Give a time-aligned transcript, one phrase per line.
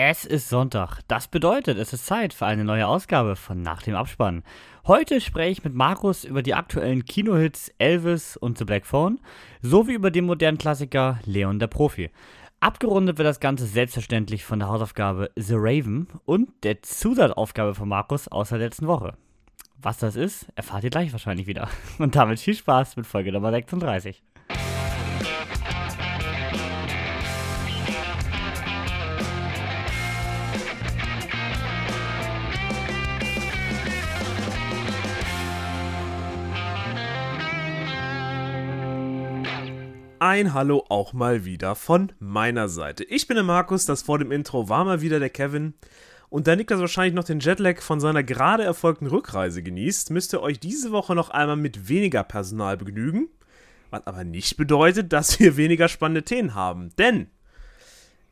[0.00, 1.00] Es ist Sonntag.
[1.08, 4.44] Das bedeutet, es ist Zeit für eine neue Ausgabe von Nach dem Abspann.
[4.86, 9.18] Heute spreche ich mit Markus über die aktuellen Kinohits Elvis und The Black Phone
[9.60, 12.10] sowie über den modernen Klassiker Leon der Profi.
[12.60, 18.28] Abgerundet wird das Ganze selbstverständlich von der Hausaufgabe The Raven und der Zusatzaufgabe von Markus
[18.28, 19.14] aus der letzten Woche.
[19.82, 21.68] Was das ist, erfahrt ihr gleich wahrscheinlich wieder.
[21.98, 24.22] Und damit viel Spaß mit Folge Nummer 36.
[40.20, 43.04] Ein Hallo auch mal wieder von meiner Seite.
[43.04, 45.74] Ich bin der Markus, das vor dem Intro war mal wieder der Kevin.
[46.28, 50.42] Und da Niklas wahrscheinlich noch den Jetlag von seiner gerade erfolgten Rückreise genießt, müsst ihr
[50.42, 53.28] euch diese Woche noch einmal mit weniger Personal begnügen.
[53.90, 56.90] Was aber nicht bedeutet, dass wir weniger spannende Themen haben.
[56.98, 57.28] Denn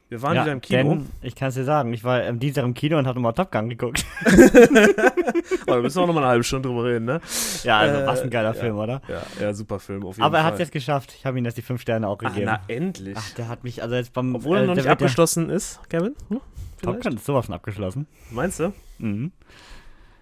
[0.09, 0.91] wir waren ja, wieder im Kino.
[0.91, 3.33] Denn, ich kann es dir sagen, ich war am Dienstag im Kino und habe nochmal
[3.33, 4.07] Top Gun geguckt.
[4.25, 4.37] Aber
[5.67, 7.21] da müssen wir auch nochmal eine halbe Stunde drüber reden, ne?
[7.65, 9.03] Ja, also äh, was ein geiler ja, Film, oder?
[9.09, 10.43] Ja, ja, super Film, auf jeden Aber Fall.
[10.43, 11.13] er hat es jetzt geschafft.
[11.19, 12.49] Ich habe ihm jetzt die fünf Sterne auch gegeben.
[12.49, 13.17] Ach, na, endlich.
[13.19, 14.35] Ach, der hat mich, also jetzt beim.
[14.35, 16.15] Obwohl er äh, noch der nicht abgeschlossen ist, Kevin?
[16.29, 16.41] Hm?
[16.83, 18.07] Top Gun ist sowas von abgeschlossen.
[18.31, 18.73] Meinst du?
[18.99, 19.33] Mhm.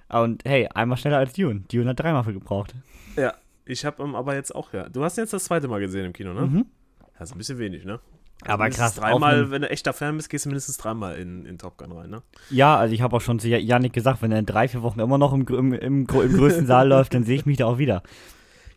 [0.09, 1.65] Und hey, einmal schneller als Dune.
[1.71, 2.75] Dune hat dreimal für gebraucht.
[3.17, 3.35] Ja.
[3.67, 4.89] Ich habe ähm, aber jetzt auch, ja.
[4.89, 6.43] Du hast jetzt das zweite Mal gesehen im Kino, ne?
[6.43, 6.67] Mhm.
[7.19, 7.99] Das ist ein bisschen wenig, ne?
[8.43, 11.57] Aber mindestens krass, Dreimal, wenn du echter Fan bist, gehst du mindestens dreimal in, in
[11.59, 12.23] Top Gun rein, ne?
[12.51, 15.01] Ja, also ich habe auch schon zu Janik gesagt, wenn er in drei, vier Wochen
[15.01, 17.79] immer noch im, im, im, im größten Saal läuft, dann sehe ich mich da auch
[17.79, 18.03] wieder.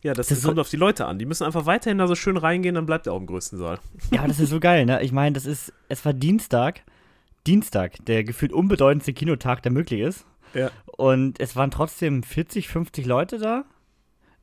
[0.03, 1.19] Ja, das, Das ist kommt so- auf die Leute an.
[1.19, 3.79] Die müssen einfach weiterhin da so schön reingehen, dann bleibt er auch im größten Saal.
[4.11, 5.01] Ja, das ist so geil, ne?
[5.01, 6.81] Ich meine, das ist, es war Dienstag,
[7.45, 10.25] Dienstag, der gefühlt unbedeutendste Kinotag, der möglich ist.
[10.53, 10.69] Ja.
[10.85, 13.65] Und es waren trotzdem 40, 50 Leute da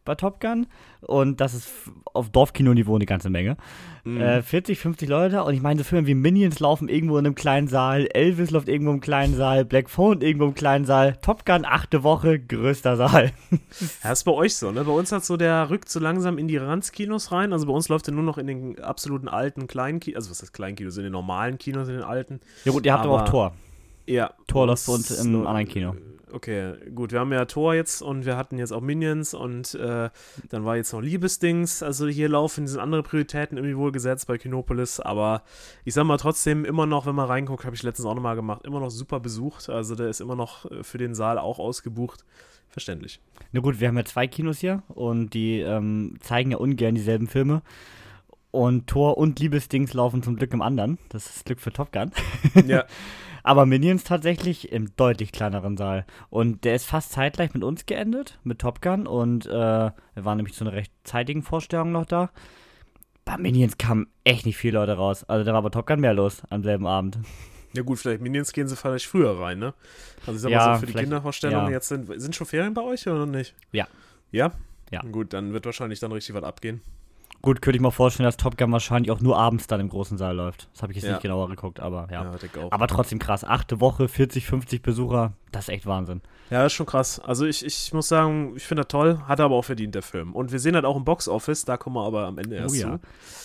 [0.05, 0.67] bei Top Gun.
[1.01, 1.69] Und das ist
[2.13, 3.57] auf Dorfkinoniveau eine ganze Menge.
[4.05, 4.21] Mhm.
[4.21, 5.43] Äh, 40, 50 Leute.
[5.45, 8.69] Und ich meine, so Filme wie Minions laufen irgendwo in einem kleinen Saal, Elvis läuft
[8.69, 12.97] irgendwo im kleinen Saal, Black Phone irgendwo im kleinen Saal, Top Gun achte Woche, größter
[12.97, 13.33] Saal.
[14.05, 14.85] Ja, ist bei euch so, ne?
[14.85, 17.53] Bei uns hat so der rückt so langsam in die Ranzkinos rein.
[17.53, 20.17] Also bei uns läuft er nur noch in den absoluten alten kleinen Kinos.
[20.17, 20.97] Also was heißt Kleinkinos?
[20.97, 22.41] In den normalen Kinos, in den alten.
[22.65, 23.55] ja gut, ihr habt aber, Aber- auch Tor.
[24.07, 24.33] Ja.
[24.47, 25.95] Tor läuft bei uns im anderen Kino.
[26.35, 30.11] Okay, gut, wir haben ja Tor jetzt und wir hatten jetzt auch Minions und äh,
[30.49, 31.81] dann war jetzt noch Liebesdings.
[31.81, 35.45] Also hier laufen sind andere Prioritäten irgendwie wohl gesetzt bei Kinopolis, aber
[35.85, 38.65] ich sag mal trotzdem immer noch, wenn man reinguckt, habe ich letztens auch nochmal gemacht,
[38.65, 39.71] immer noch super besucht.
[39.71, 42.25] Also der ist immer noch äh, für den Saal auch ausgebucht.
[42.69, 43.21] Verständlich.
[43.53, 47.29] Na gut, wir haben ja zwei Kinos hier und die ähm, zeigen ja ungern dieselben
[47.29, 47.63] Filme.
[48.51, 50.99] Und Tor und Liebesdings laufen zum Glück im anderen.
[51.11, 52.11] Das ist Glück für Top Gun.
[52.67, 52.87] ja,
[53.45, 56.07] Aber Minions tatsächlich im deutlich kleineren Saal.
[56.31, 59.07] Und der ist fast zeitgleich mit uns geendet, mit Top Gun.
[59.07, 62.31] Und äh, wir waren nämlich zu einer recht zeitigen Vorstellung noch da.
[63.27, 65.25] Bei Minions kamen echt nicht viele Leute raus.
[65.25, 67.19] Also da war bei Top Gun mehr los am selben Abend.
[67.75, 69.75] ja gut, vielleicht Minions gehen sie vielleicht früher rein, ne?
[70.27, 71.73] Also ich sag Ja, mal so für die Kindervorstellungen ja.
[71.73, 73.55] jetzt sind, sind schon Ferien bei euch oder nicht?
[73.73, 73.87] Ja.
[74.33, 74.53] Ja?
[74.91, 75.03] Ja.
[75.03, 76.81] Gut, dann wird wahrscheinlich dann richtig was abgehen.
[77.45, 80.17] Gut, könnte ich mir vorstellen, dass Top Gun wahrscheinlich auch nur abends dann im großen
[80.17, 80.71] Saal läuft.
[80.73, 81.13] Das habe ich jetzt Ja.
[81.13, 82.25] nicht genauer geguckt, aber ja.
[82.25, 82.69] Ja.
[82.71, 83.45] Aber trotzdem krass.
[83.45, 85.35] Achte Woche, 40, 50 Besucher.
[85.53, 86.23] Das ist echt Wahnsinn.
[86.49, 87.21] Ja, das ist schon krass.
[87.21, 90.01] Also ich, ich muss sagen, ich finde das toll, hat er aber auch verdient, der
[90.01, 90.33] Film.
[90.33, 92.79] Und wir sehen das auch im Box-Office, da kommen wir aber am Ende erst oh
[92.79, 92.93] ja.
[92.95, 93.01] zu.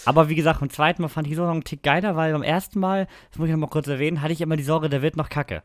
[0.06, 2.44] Aber wie gesagt, beim zweiten Mal fand ich so noch einen Tick geiler, weil beim
[2.44, 5.02] ersten Mal, das muss ich noch mal kurz erwähnen, hatte ich immer die Sorge, der
[5.02, 5.62] wird noch kacke.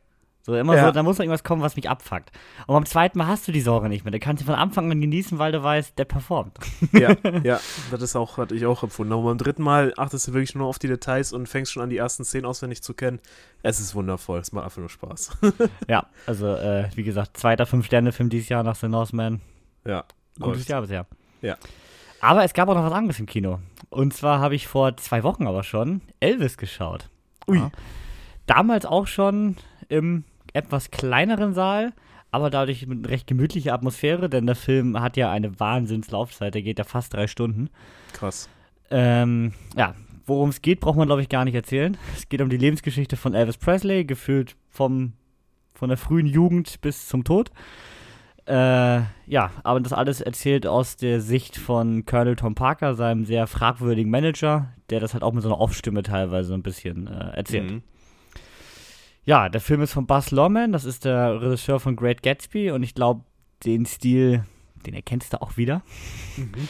[0.47, 0.87] So immer Ja.
[0.87, 2.31] so, da muss noch irgendwas kommen, was mich abfuckt.
[2.67, 4.13] Und beim zweiten Mal hast du die Sorge nicht mehr.
[4.13, 6.59] Da kannst du von Anfang an genießen, weil du weißt, der performt.
[6.93, 7.61] Ja, ja,
[7.91, 9.13] das ist auch, hatte ich auch empfunden.
[9.15, 11.89] Aber beim dritten Mal achtest du wirklich nur auf die Details und fängst schon an,
[11.91, 13.21] die ersten Szenen auswendig zu kennen.
[13.63, 15.31] Es ist wundervoll, es macht einfach nur Spaß.
[15.89, 19.41] ja, also äh, wie gesagt, zweiter Fünf-Sterne-Film dieses Jahr nach The Northman.
[19.87, 20.05] ja,
[20.39, 20.69] Gutes läuft.
[20.69, 21.07] Jahr bisher.
[21.41, 21.57] Ja.
[22.21, 23.61] Aber es gab auch noch was anderes im Kino.
[23.89, 27.09] Und zwar habe ich vor zwei Wochen aber schon Elvis geschaut.
[27.49, 27.59] Ui.
[27.59, 27.71] Ja.
[28.47, 29.57] Damals auch schon
[29.89, 31.93] im etwas kleineren Saal,
[32.31, 36.79] aber dadurch mit recht gemütlicher Atmosphäre, denn der Film hat ja eine Wahnsinnslaufzeit, der geht
[36.79, 37.69] ja fast drei Stunden.
[38.13, 38.49] Krass.
[38.91, 39.95] Ähm, ja,
[40.27, 41.97] worum es geht, braucht man glaube ich gar nicht erzählen.
[42.17, 45.13] Es geht um die Lebensgeschichte von Elvis Presley, gefühlt vom,
[45.75, 47.51] von der frühen Jugend bis zum Tod.
[48.47, 53.47] Äh, ja, aber das alles erzählt aus der Sicht von Colonel Tom Parker, seinem sehr
[53.47, 57.37] fragwürdigen Manager, der das halt auch mit so einer Off-Stimme teilweise so ein bisschen äh,
[57.37, 57.71] erzählt.
[57.71, 57.83] Mhm.
[59.27, 62.83] Ja, der Film ist von Buzz Lorman, das ist der Regisseur von Great Gatsby und
[62.83, 63.25] ich glaube,
[63.65, 64.45] den Stil,
[64.85, 65.83] den erkennst du auch wieder.
[66.37, 66.69] Mhm.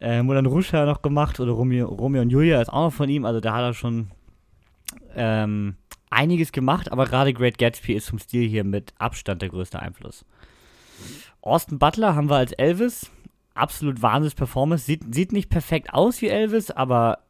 [0.00, 2.92] Äh, Moulin Rouge hat er noch gemacht oder Romeo, Romeo und Julia ist auch noch
[2.92, 4.10] von ihm, also da hat er schon
[5.14, 5.76] ähm,
[6.10, 10.24] einiges gemacht, aber gerade Great Gatsby ist vom Stil hier mit Abstand der größte Einfluss.
[11.40, 13.10] Austin Butler haben wir als Elvis,
[13.54, 17.20] absolut wahnsinns Performance, sieht, sieht nicht perfekt aus wie Elvis, aber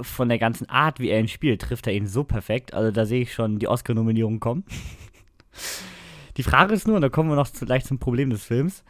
[0.00, 2.74] von der ganzen Art, wie er ihn spielt, trifft er ihn so perfekt.
[2.74, 4.64] Also da sehe ich schon die Oscar-Nominierung kommen.
[6.36, 8.84] die Frage ist nur, und da kommen wir noch zu, gleich zum Problem des Films,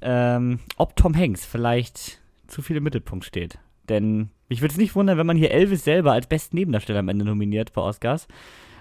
[0.00, 3.58] ähm, ob Tom Hanks vielleicht zu viel im Mittelpunkt steht.
[3.88, 7.08] Denn mich würde es nicht wundern, wenn man hier Elvis selber als besten Nebendarsteller am
[7.08, 8.26] Ende nominiert bei Oscars,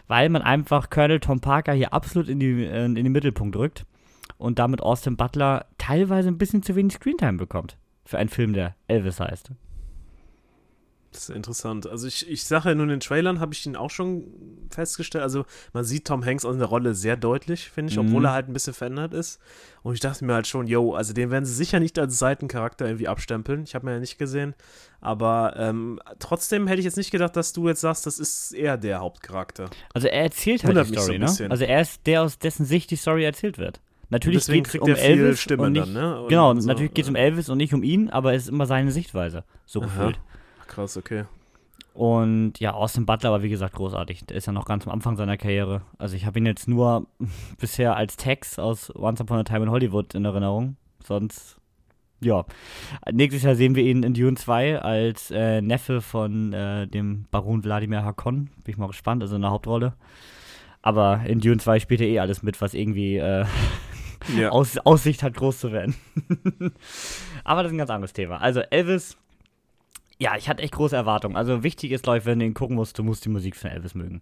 [0.08, 3.86] weil man einfach Colonel Tom Parker hier absolut in, die, äh, in den Mittelpunkt rückt
[4.38, 8.76] und damit Austin Butler teilweise ein bisschen zu wenig Screentime bekommt für einen Film, der
[8.88, 9.52] Elvis heißt.
[11.16, 11.88] Das ist interessant.
[11.88, 14.26] Also ich, ich sage ja nur in den Trailern habe ich ihn auch schon
[14.70, 15.24] festgestellt.
[15.24, 18.08] Also man sieht Tom Hanks in der Rolle sehr deutlich, finde ich, mhm.
[18.08, 19.40] obwohl er halt ein bisschen verändert ist.
[19.82, 22.86] Und ich dachte mir halt schon, yo, also den werden sie sicher nicht als Seitencharakter
[22.86, 23.64] irgendwie abstempeln.
[23.64, 24.56] Ich habe mir ja nicht gesehen.
[25.00, 28.76] Aber ähm, trotzdem hätte ich jetzt nicht gedacht, dass du jetzt sagst, das ist eher
[28.76, 29.70] der Hauptcharakter.
[29.94, 31.50] Also er erzählt halt die Story, so ne?
[31.50, 33.80] Also er ist der, aus dessen Sicht die Story erzählt wird.
[34.10, 35.40] Natürlich geht es um Elvis.
[35.40, 36.26] Stimme und nicht, dann, ne?
[36.28, 38.66] genau, so, natürlich geht es um Elvis und nicht um ihn, aber es ist immer
[38.66, 40.14] seine Sichtweise, so Aha.
[40.68, 41.26] Krass, okay.
[41.96, 44.26] Und ja, Austin Butler war wie gesagt großartig.
[44.26, 45.82] Der ist ja noch ganz am Anfang seiner Karriere.
[45.98, 47.08] Also ich habe ihn jetzt nur
[47.58, 50.76] bisher als Tex aus Once Upon a Time in Hollywood in Erinnerung.
[51.02, 51.58] Sonst,
[52.20, 52.44] ja.
[53.10, 57.64] Nächstes Jahr sehen wir ihn in Dune 2 als äh, Neffe von äh, dem Baron
[57.64, 58.50] Wladimir Hakon.
[58.66, 59.94] Bin ich mal gespannt, also in der Hauptrolle.
[60.82, 63.46] Aber in Dune 2 spielt er eh alles mit, was irgendwie äh,
[64.38, 64.50] ja.
[64.50, 65.96] Aus, Aussicht hat, groß zu werden.
[67.46, 68.42] Aber das ist ein ganz anderes Thema.
[68.42, 69.16] Also Elvis
[70.20, 71.36] ja, ich hatte echt große Erwartungen.
[71.36, 73.96] Also wichtig ist, ich, wenn du ihn gucken musst, du musst die Musik von Elvis
[73.96, 74.22] mögen.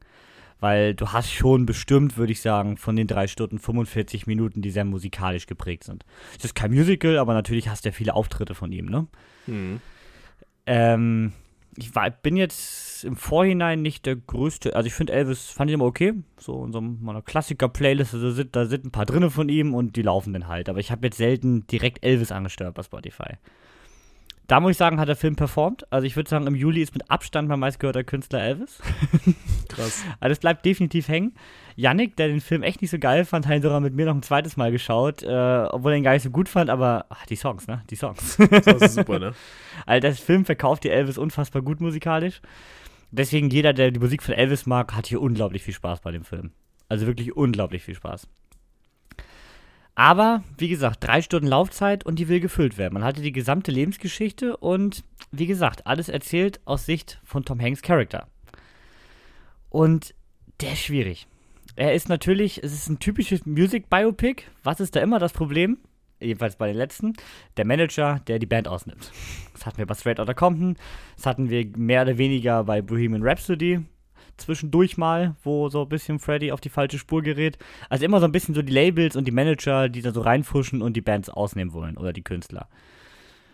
[0.60, 4.72] Weil du hast schon bestimmt, würde ich sagen, von den drei Stunden 45 Minuten, die
[4.72, 6.06] sehr musikalisch geprägt sind.
[6.38, 9.08] Es ist kein Musical, aber natürlich hast du ja viele Auftritte von ihm, ne?
[9.46, 9.82] Mhm.
[10.66, 11.34] Ähm,
[11.76, 15.74] ich war, bin jetzt im Vorhinein nicht der größte, also ich finde Elvis, fand ich
[15.74, 19.50] immer okay, so in so einer Klassiker-Playlist, da sind, da sind ein paar drinne von
[19.50, 22.84] ihm und die laufen dann halt, aber ich habe jetzt selten direkt Elvis angesteuert bei
[22.84, 23.38] Spotify.
[24.48, 25.86] Da muss ich sagen, hat der Film performt.
[25.92, 28.80] Also ich würde sagen, im Juli ist mit Abstand mein meistgehörter Künstler Elvis.
[29.70, 30.04] Krass.
[30.20, 31.34] also es bleibt definitiv hängen.
[31.76, 34.16] Yannick, der den Film echt nicht so geil fand, hat ihn sogar mit mir noch
[34.16, 37.26] ein zweites Mal geschaut, äh, obwohl er ihn gar nicht so gut fand, aber ach,
[37.26, 37.82] die Songs, ne?
[37.90, 38.38] Die Songs.
[38.38, 39.34] Das ist super, ne?
[39.86, 42.42] Also der Film verkauft die Elvis unfassbar gut musikalisch.
[43.12, 46.24] Deswegen jeder, der die Musik von Elvis mag, hat hier unglaublich viel Spaß bei dem
[46.24, 46.52] Film.
[46.90, 48.28] Also wirklich unglaublich viel Spaß.
[49.96, 52.96] Aber, wie gesagt, drei Stunden Laufzeit und die will gefüllt werden.
[52.96, 57.82] Man hatte die gesamte Lebensgeschichte und, wie gesagt, alles erzählt aus Sicht von Tom Hanks
[57.82, 58.28] Charakter.
[59.70, 60.16] Und
[60.62, 61.28] der ist schwierig.
[61.76, 64.44] Er ist natürlich, es ist ein typisches Music Biopic.
[64.64, 65.78] Was ist da immer das Problem?
[66.20, 67.14] Jedenfalls bei den letzten.
[67.58, 69.12] Der Manager, der die Band ausnimmt.
[69.54, 70.78] Das hatten wir bei Straight Outta Compton.
[71.16, 73.82] Das hatten wir mehr oder weniger bei Bohemian Rhapsody
[74.38, 77.58] zwischendurch mal, wo so ein bisschen Freddy auf die falsche Spur gerät.
[77.90, 80.82] Also immer so ein bisschen so die Labels und die Manager, die da so reinfuschen
[80.82, 82.68] und die Bands ausnehmen wollen oder die Künstler.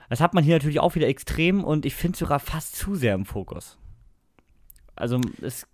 [0.10, 3.14] Das hat man hier natürlich auch wieder extrem und ich finde sogar fast zu sehr
[3.14, 3.78] im Fokus.
[4.96, 5.68] Also es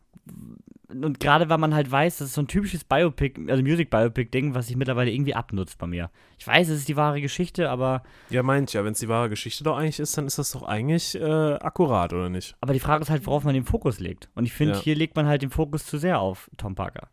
[0.87, 4.53] und gerade weil man halt weiß, das ist so ein typisches Biopic, also Music Biopic-Ding,
[4.53, 6.09] was sich mittlerweile irgendwie abnutzt bei mir.
[6.37, 8.03] Ich weiß, es ist die wahre Geschichte, aber.
[8.29, 10.63] Ja, meint ja, wenn es die wahre Geschichte doch eigentlich ist, dann ist das doch
[10.63, 12.55] eigentlich äh, akkurat, oder nicht?
[12.61, 14.29] Aber die Frage ist halt, worauf man den Fokus legt.
[14.35, 14.81] Und ich finde, ja.
[14.81, 17.09] hier legt man halt den Fokus zu sehr auf Tom Parker.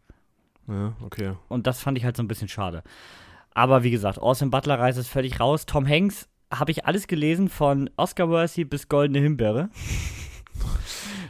[0.68, 1.32] Ja, okay.
[1.48, 2.82] Und das fand ich halt so ein bisschen schade.
[3.54, 5.66] Aber wie gesagt, Austin Butler reißt es völlig raus.
[5.66, 9.70] Tom Hanks habe ich alles gelesen, von Oscar Worthy bis Goldene Himbeere.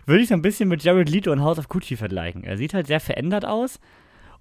[0.06, 2.44] Würde ich so ein bisschen mit Jared Leto und House of Gucci vergleichen.
[2.44, 3.80] Er sieht halt sehr verändert aus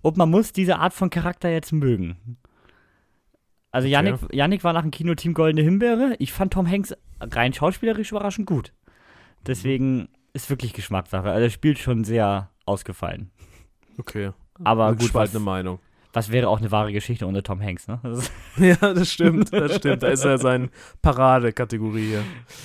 [0.02, 2.38] und man muss diese Art von Charakter jetzt mögen.
[3.72, 3.94] Also okay.
[3.94, 6.16] Yannick, Yannick war nach dem Kinoteam Goldene Himbeere.
[6.20, 8.74] Ich fand Tom Hanks rein schauspielerisch überraschend gut.
[9.46, 11.30] Deswegen ist wirklich Geschmackssache.
[11.30, 13.32] Also er spielt schon sehr ausgefallen.
[13.98, 14.32] Okay.
[14.64, 15.80] Aber gut, eine Meinung.
[16.14, 18.00] Was wäre auch eine wahre Geschichte ohne Tom Hanks, ne?
[18.04, 20.04] Das ja, das stimmt, das stimmt.
[20.04, 20.70] Da ist er seine
[21.02, 22.24] Paradekategorie hier.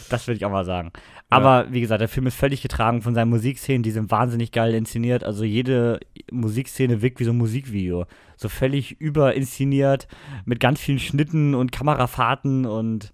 [0.09, 0.91] Das würde ich auch mal sagen.
[1.29, 1.73] Aber ja.
[1.73, 5.25] wie gesagt, der Film ist völlig getragen von seinen Musikszenen, die sind wahnsinnig geil inszeniert.
[5.25, 6.01] Also jede
[6.31, 8.07] Musikszene wirkt wie so ein Musikvideo.
[8.37, 10.09] So völlig überinszeniert,
[10.45, 13.13] mit ganz vielen Schnitten und Kamerafahrten und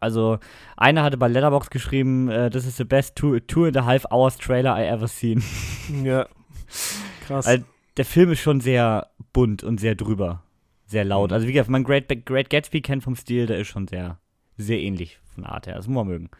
[0.00, 0.38] also,
[0.76, 4.36] einer hatte bei Letterbox geschrieben, this is the best two, two and a half hours
[4.36, 5.42] trailer I ever seen.
[6.04, 6.26] Ja,
[7.26, 7.46] krass.
[7.46, 7.64] Weil
[7.98, 10.42] der Film ist schon sehr bunt und sehr drüber,
[10.86, 11.30] sehr laut.
[11.30, 11.34] Mhm.
[11.34, 14.18] Also wie gesagt, man Great, Great Gatsby kennt vom Stil, der ist schon sehr,
[14.56, 15.74] sehr ähnlich von der Art her.
[15.74, 16.30] Das muss man mögen.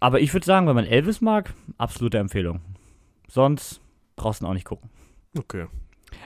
[0.00, 2.60] Aber ich würde sagen, wenn man Elvis mag, absolute Empfehlung.
[3.28, 3.80] Sonst
[4.14, 4.88] brauchst du ihn auch nicht gucken.
[5.36, 5.66] Okay.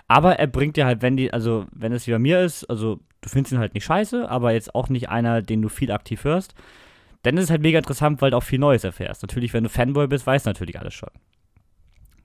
[0.06, 3.00] Aber er bringt dir halt, wenn die, also wenn es wie bei mir ist, also
[3.20, 6.24] du findest ihn halt nicht scheiße, aber jetzt auch nicht einer, den du viel aktiv
[6.24, 6.54] hörst,
[7.22, 9.22] dann ist es halt mega interessant, weil du auch viel Neues erfährst.
[9.22, 11.10] Natürlich, wenn du Fanboy bist, weißt du natürlich alles schon.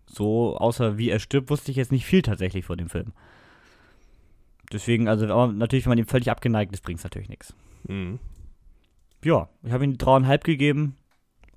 [0.05, 3.13] So, außer wie er stirbt, wusste ich jetzt nicht viel tatsächlich vor dem Film.
[4.71, 7.53] Deswegen, also, aber natürlich, wenn man ihm völlig abgeneigt ist, bringt es natürlich nichts.
[7.88, 8.19] Mhm.
[9.24, 10.95] Ja, ich habe ihm dreieinhalb gegeben.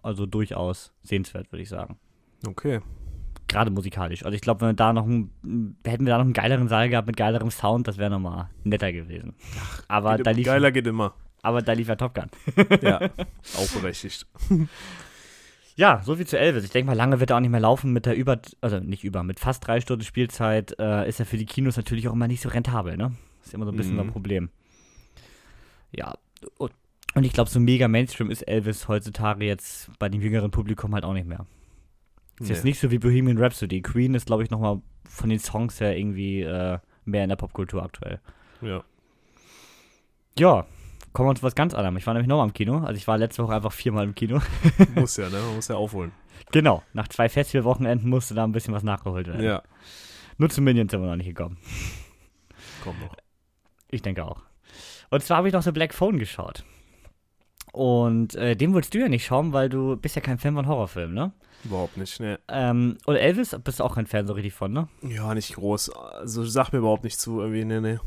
[0.03, 1.99] Also durchaus sehenswert, würde ich sagen.
[2.47, 2.81] Okay.
[3.49, 4.25] Gerade musikalisch.
[4.25, 5.31] Also ich glaube, wenn wir da noch ein,
[5.85, 8.93] hätten wir da noch einen geileren Saal gehabt mit geilerem Sound, das wäre nochmal netter
[8.93, 9.35] gewesen.
[9.89, 11.15] Aber Geht da lief, Geiler geht immer.
[11.43, 12.31] aber da lief ja Top Gun.
[12.83, 13.01] Ja,
[13.57, 14.27] auch berechtigt.
[15.79, 16.65] Ja, so viel zu Elvis.
[16.65, 19.05] Ich denke mal, lange wird er auch nicht mehr laufen mit der über, also nicht
[19.05, 22.27] über, mit fast drei Stunden Spielzeit äh, ist er für die Kinos natürlich auch immer
[22.27, 23.13] nicht so rentabel, ne?
[23.45, 24.01] Ist immer so ein bisschen Mhm.
[24.01, 24.51] ein Problem.
[25.93, 26.15] Ja,
[26.59, 26.73] und,
[27.15, 31.05] und ich glaube, so mega Mainstream ist Elvis heutzutage jetzt bei dem jüngeren Publikum halt
[31.05, 31.47] auch nicht mehr.
[32.41, 32.71] Ist jetzt Nee.
[32.71, 33.81] nicht so wie Bohemian Rhapsody.
[33.81, 37.85] Queen ist, glaube ich, nochmal von den Songs her irgendwie äh, mehr in der Popkultur
[37.85, 38.19] aktuell.
[38.63, 38.83] Ja.
[40.39, 40.67] Ja,
[41.13, 41.97] kommen wir zu was ganz anderem.
[41.97, 42.79] Ich war nämlich nochmal im Kino.
[42.79, 44.41] Also ich war letzte Woche einfach viermal im Kino.
[44.95, 45.39] Muss ja, ne?
[45.39, 46.13] Man muss ja aufholen.
[46.53, 49.45] genau, nach zwei Festivalwochenenden musste da ein bisschen was nachgeholt werden.
[49.45, 49.63] Ja.
[50.37, 51.59] Nur zu Minions sind wir noch nicht gekommen.
[52.85, 53.17] Komm noch.
[53.91, 54.43] Ich denke auch.
[55.11, 56.65] Und zwar habe ich noch The Black Phone geschaut.
[57.73, 60.67] Und äh, den wolltest du ja nicht schauen, weil du bist ja kein Fan von
[60.67, 61.33] Horrorfilmen, ne?
[61.65, 62.39] Überhaupt nicht, ne.
[62.49, 64.89] Ähm, und Elvis bist du auch kein Fan so richtig von, ne?
[65.03, 65.91] Ja, nicht groß.
[65.91, 68.01] Also sag mir überhaupt nicht zu, irgendwie, ne, ne.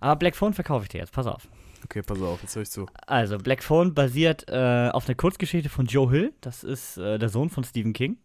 [0.00, 1.48] Aber Black Phone verkaufe ich dir jetzt, pass auf.
[1.84, 2.86] Okay, pass auf, jetzt höre ich zu.
[3.06, 6.32] Also, Black Phone basiert äh, auf einer Kurzgeschichte von Joe Hill.
[6.40, 8.18] Das ist äh, der Sohn von Stephen King.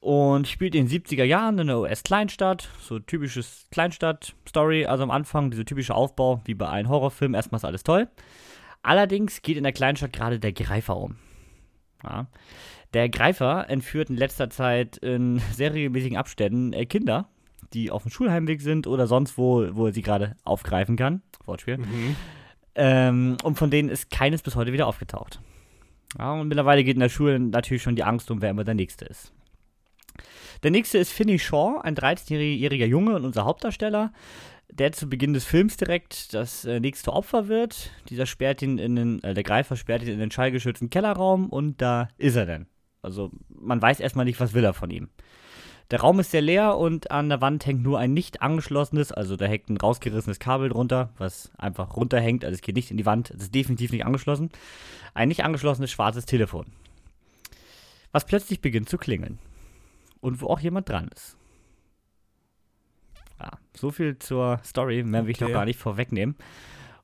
[0.00, 2.68] Und spielt in den 70er Jahren in einer US-Kleinstadt.
[2.80, 4.86] So typisches Kleinstadt-Story.
[4.86, 7.34] Also am Anfang dieser typische Aufbau, wie bei einem Horrorfilm.
[7.34, 8.08] Erstmal ist alles toll.
[8.82, 11.16] Allerdings geht in der Kleinstadt gerade der Greifer um.
[12.02, 12.28] Ja.
[12.94, 17.28] Der Greifer entführt in letzter Zeit in sehr regelmäßigen Abständen äh, Kinder,
[17.74, 21.22] die auf dem Schulheimweg sind oder sonst wo, wo er sie gerade aufgreifen kann.
[21.44, 21.78] Wortspiel.
[21.78, 22.16] Mhm.
[22.82, 25.38] Ähm, und von denen ist keines bis heute wieder aufgetaucht.
[26.18, 28.74] Ja, und mittlerweile geht in der Schule natürlich schon die Angst um, wer immer der
[28.74, 29.34] Nächste ist.
[30.62, 34.14] Der nächste ist Finney Shaw, ein 13-jähriger Junge und unser Hauptdarsteller,
[34.70, 37.90] der zu Beginn des Films direkt das äh, nächste Opfer wird.
[38.08, 41.82] Dieser sperrt ihn in den, äh, der Greifer sperrt ihn in den schallgeschützten Kellerraum und
[41.82, 42.66] da ist er dann.
[43.02, 45.10] Also man weiß erstmal nicht, was will er von ihm.
[45.90, 49.36] Der Raum ist sehr leer und an der Wand hängt nur ein nicht angeschlossenes, also
[49.36, 53.06] da hängt ein rausgerissenes Kabel drunter, was einfach runterhängt, also es geht nicht in die
[53.06, 54.50] Wand, es ist definitiv nicht angeschlossen.
[55.14, 56.66] Ein nicht angeschlossenes schwarzes Telefon.
[58.12, 59.38] Was plötzlich beginnt zu klingeln.
[60.20, 61.36] Und wo auch jemand dran ist.
[63.40, 65.54] Ja, so viel zur Story, mehr will ich noch Okay.
[65.54, 66.36] gar nicht vorwegnehmen.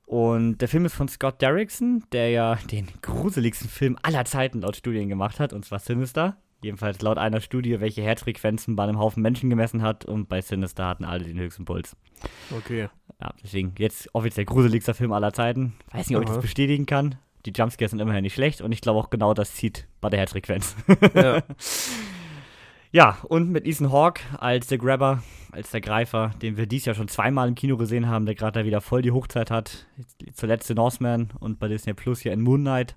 [0.05, 4.77] Und der Film ist von Scott Derrickson, der ja den gruseligsten Film aller Zeiten laut
[4.77, 6.37] Studien gemacht hat, und zwar Sinister.
[6.67, 10.85] Jedenfalls laut einer Studie, welche Herzfrequenzen bei einem Haufen Menschen gemessen hat, und bei Sinister
[10.89, 11.95] hatten alle den höchsten Puls.
[12.51, 12.89] Okay.
[13.21, 15.75] Ja, deswegen jetzt offiziell gruseligster Film aller Zeiten.
[15.93, 16.35] Weiß nicht, ob ich Aha.
[16.35, 17.15] das bestätigen kann.
[17.45, 20.19] Die Jumpscares sind immerhin nicht schlecht und ich glaube auch genau das zieht bei der
[20.19, 20.75] Herzfrequenz.
[21.15, 21.45] Ja.
[22.91, 26.97] ja, und mit Ethan Hawke als der Grabber, als der Greifer, den wir dies Jahr
[26.97, 29.87] schon zweimal im Kino gesehen haben, der gerade da wieder voll die Hochzeit hat.
[30.33, 32.97] Zuletzt in Northman und bei Disney Plus hier in Moon Knight.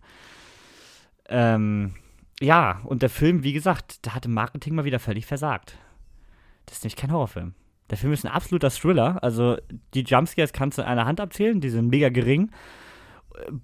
[1.27, 1.93] Ähm,
[2.41, 5.77] ja, und der Film, wie gesagt, da hat im Marketing mal wieder völlig versagt.
[6.65, 7.53] Das ist nämlich kein Horrorfilm.
[7.89, 9.21] Der Film ist ein absoluter Thriller.
[9.23, 9.57] Also
[9.93, 12.51] die Jumpscares kannst du in einer Hand abzählen, die sind mega gering.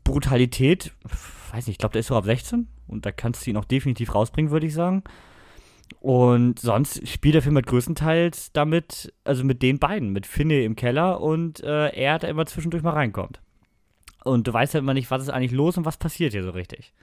[0.03, 0.93] Brutalität,
[1.51, 3.65] weiß nicht, ich glaube, der ist so ab 16 und da kannst du ihn auch
[3.65, 5.03] definitiv rausbringen, würde ich sagen.
[5.99, 10.75] Und sonst spielt der Film halt größtenteils damit, also mit den beiden, mit Finney im
[10.75, 13.41] Keller und äh, er, der immer zwischendurch mal reinkommt.
[14.23, 16.51] Und du weißt halt immer nicht, was ist eigentlich los und was passiert hier so
[16.51, 16.93] richtig.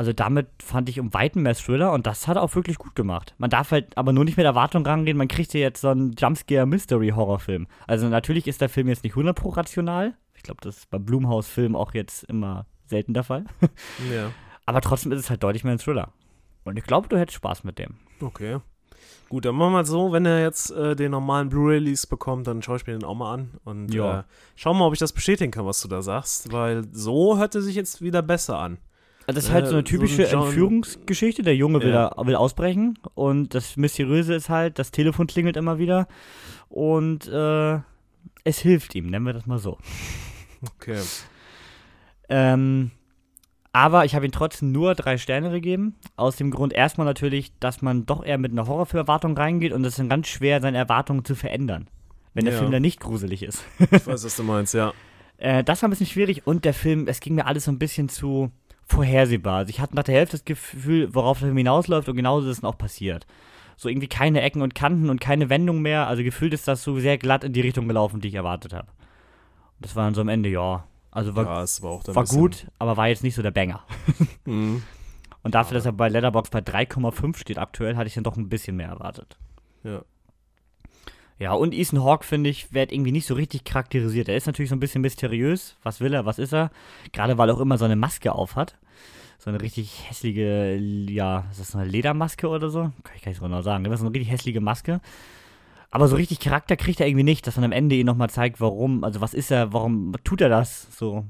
[0.00, 2.94] Also damit fand ich um Weiten mehr Thriller und das hat er auch wirklich gut
[2.94, 3.34] gemacht.
[3.36, 6.14] Man darf halt aber nur nicht mit Erwartung rangehen, man kriegt hier jetzt so einen
[6.18, 7.66] Jumpscare-Mystery-Horrorfilm.
[7.86, 10.14] Also natürlich ist der Film jetzt nicht 100 pro rational.
[10.34, 13.44] Ich glaube, das ist bei Blumhaus-Filmen auch jetzt immer selten der Fall.
[14.10, 14.30] ja.
[14.64, 16.14] Aber trotzdem ist es halt deutlich mehr ein Thriller.
[16.64, 17.96] Und ich glaube, du hättest Spaß mit dem.
[18.22, 18.58] Okay.
[19.28, 22.62] Gut, dann machen wir mal so, wenn er jetzt äh, den normalen Blu-ray-Release bekommt, dann
[22.62, 24.20] schaue ich mir den auch mal an und Ja.
[24.20, 24.22] äh,
[24.56, 27.60] schau mal, ob ich das bestätigen kann, was du da sagst, weil so hört er
[27.60, 28.78] sich jetzt wieder besser an.
[29.30, 31.42] Also das ist halt so eine Äh, so ein typische Entführungsgeschichte.
[31.42, 32.10] Der Junge will, Ja.
[32.10, 36.08] da, will ausbrechen und das Mysteriöse ist halt, das Telefon klingelt immer wieder
[36.68, 37.78] und äh,
[38.44, 39.78] es hilft ihm, nennen wir das mal so.
[40.76, 40.98] Okay.
[42.28, 42.90] Ähm,
[43.72, 45.94] aber ich habe ihm trotzdem nur drei Sterne gegeben.
[46.16, 49.92] Aus dem Grund erstmal natürlich, dass man doch eher mit einer Horrorfilmerwartung reingeht und es
[49.92, 51.88] ist dann ganz schwer, seine Erwartungen zu verändern.
[52.34, 52.60] Wenn der Ja.
[52.60, 53.64] Film dann nicht gruselig ist.
[53.78, 54.92] Ich weiß, was du meinst, ja.
[55.38, 57.78] Äh, das war ein bisschen schwierig und der Film, es ging mir alles so ein
[57.78, 58.50] bisschen zu
[58.90, 59.58] vorhersehbar.
[59.58, 62.64] Also ich hatte nach der Hälfte das Gefühl, worauf Film hinausläuft und genauso ist es
[62.64, 63.26] auch passiert.
[63.76, 66.06] So irgendwie keine Ecken und Kanten und keine Wendung mehr.
[66.06, 68.88] Also gefühlt ist das so sehr glatt in die Richtung gelaufen, die ich erwartet habe.
[68.88, 70.84] Und das war dann so am Ende, ja.
[71.10, 73.82] Also war, ja, war war gut, aber war jetzt nicht so der Banger.
[74.44, 74.82] Mhm.
[75.42, 78.48] Und dafür, dass er bei Letterbox bei 3,5 steht aktuell, hatte ich dann doch ein
[78.48, 79.38] bisschen mehr erwartet.
[79.84, 80.02] Ja.
[81.40, 84.28] Ja, und Ethan Hawke, finde ich, wird irgendwie nicht so richtig charakterisiert.
[84.28, 85.74] Er ist natürlich so ein bisschen mysteriös.
[85.82, 86.70] Was will er, was ist er?
[87.12, 88.76] Gerade weil er auch immer so eine Maske auf hat.
[89.38, 92.92] so eine richtig hässliche, ja, ist das eine Ledermaske oder so?
[93.02, 93.84] Kann ich gar nicht so genau sagen.
[93.84, 95.00] Das ist eine richtig hässliche Maske.
[95.90, 98.60] Aber so richtig Charakter kriegt er irgendwie nicht, dass man am Ende ihn nochmal zeigt,
[98.60, 101.24] warum, also was ist er, warum tut er das so.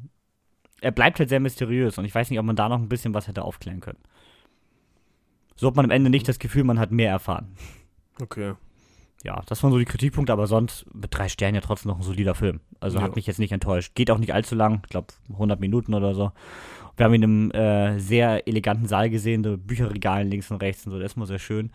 [0.81, 3.15] Er bleibt halt sehr mysteriös und ich weiß nicht, ob man da noch ein bisschen
[3.15, 4.01] was hätte aufklären können.
[5.55, 7.55] So hat man am Ende nicht das Gefühl, man hat mehr erfahren.
[8.21, 8.55] Okay.
[9.23, 12.03] Ja, das waren so die Kritikpunkte, aber sonst mit drei Sternen ja trotzdem noch ein
[12.03, 12.61] solider Film.
[12.81, 13.05] Also Ja.
[13.05, 13.95] hat mich jetzt nicht enttäuscht.
[13.95, 16.33] Geht auch nicht allzu lang, ich glaube 100 Minuten oder so.
[16.97, 20.93] Wir haben ihn im äh, sehr eleganten Saal gesehen, so Bücherregalen links und rechts und
[20.93, 21.71] so, das ist immer sehr schön.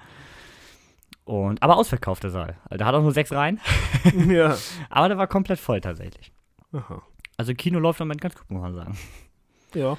[1.24, 2.58] Und, aber ausverkauft der Saal.
[2.66, 3.60] Also, Der hat auch nur sechs Reihen,
[4.30, 4.56] ja.
[4.90, 6.32] aber der war komplett voll tatsächlich.
[6.74, 7.02] Aha.
[7.38, 8.98] Also Kino läuft im Moment ganz gut, muss man sagen.
[9.74, 9.98] Ja.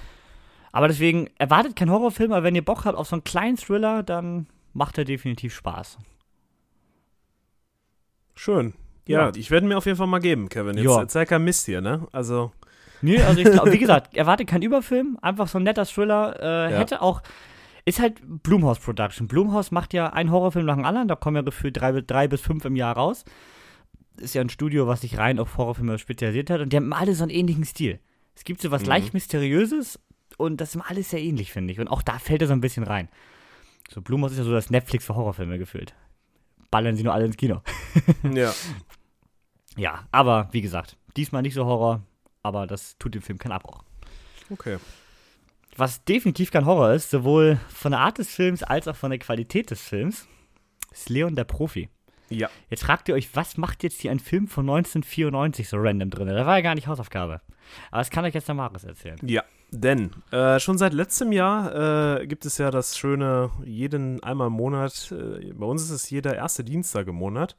[0.73, 4.03] Aber deswegen erwartet keinen Horrorfilm, aber wenn ihr Bock habt auf so einen kleinen Thriller,
[4.03, 5.99] dann macht er definitiv Spaß.
[8.37, 8.75] Schön.
[9.07, 9.33] Ja, Ja.
[9.35, 10.76] ich werde mir auf jeden Fall mal geben, Kevin.
[10.76, 11.00] Jetzt Ja.
[11.00, 12.07] erzähl kein Mist hier, ne?
[12.12, 12.52] Also,
[13.02, 16.37] Nee, also ich glaube, wie gesagt, erwartet keinen Überfilm, einfach so ein netter Thriller.
[16.40, 16.78] Äh, Ja.
[16.78, 17.23] Hätte auch,
[17.85, 19.28] ist halt Blumhouse Production.
[19.28, 22.40] Blumhouse macht ja einen Horrorfilm nach dem anderen, da kommen ja gefühlt drei, drei bis
[22.40, 23.25] fünf im Jahr raus.
[24.19, 27.14] Ist ja ein Studio, was sich rein auf Horrorfilme spezialisiert hat und die haben alle
[27.14, 28.00] so einen ähnlichen Stil.
[28.35, 28.88] Es gibt so was Mhm.
[28.88, 30.00] leicht Mysteriöses
[30.38, 31.81] und das ist alles sehr ähnlich, finde ich.
[31.81, 33.09] Und auch da fällt er so ein bisschen rein.
[33.90, 35.95] So, Blumhouse ist ja so das Netflix für Horrorfilme gefühlt.
[36.71, 37.63] Ballern sie nur alle ins Kino.
[38.33, 38.53] ja.
[39.77, 42.03] Ja, aber wie gesagt, diesmal nicht so Horror,
[42.43, 43.83] aber das tut dem Film keinen Abbruch.
[44.51, 44.79] Okay.
[45.77, 49.19] Was definitiv kein Horror ist, sowohl von der Art des Films als auch von der
[49.19, 50.27] Qualität des Films,
[50.91, 51.91] ist Leon der Profi.
[52.31, 52.49] Ja.
[52.71, 56.29] Jetzt fragt ihr euch, was macht jetzt hier ein Film von 1994 so random drin?
[56.29, 57.41] Da war ja gar nicht Hausaufgabe.
[57.91, 59.19] Aber das kann euch jetzt der Marius erzählen.
[59.23, 64.47] Ja, denn äh, schon seit letztem Jahr äh, gibt es ja das schöne, jeden einmal
[64.47, 67.57] im Monat, äh, bei uns ist es jeder erste Dienstag im Monat,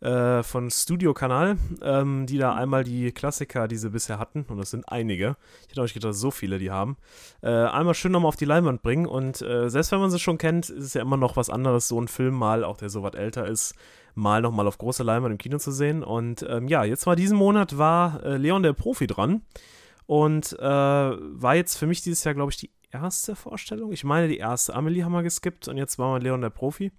[0.00, 4.58] äh, von Studio Kanal, ähm, die da einmal die Klassiker, die sie bisher hatten, und
[4.58, 6.96] das sind einige, ich hätte auch nicht gedacht, so viele die haben,
[7.42, 9.06] äh, einmal schön nochmal auf die Leinwand bringen.
[9.06, 11.88] Und äh, selbst wenn man sie schon kennt, ist es ja immer noch was anderes,
[11.88, 13.74] so einen Film mal, auch der so was älter ist,
[14.14, 16.02] mal nochmal auf große Leinwand im Kino zu sehen.
[16.02, 19.42] Und ähm, ja, jetzt war diesen Monat war Leon der Profi dran.
[20.10, 23.92] Und äh, war jetzt für mich dieses Jahr, glaube ich, die erste Vorstellung.
[23.92, 24.74] Ich meine, die erste.
[24.74, 26.90] Amelie haben wir geskippt und jetzt war mal Leon der Profi.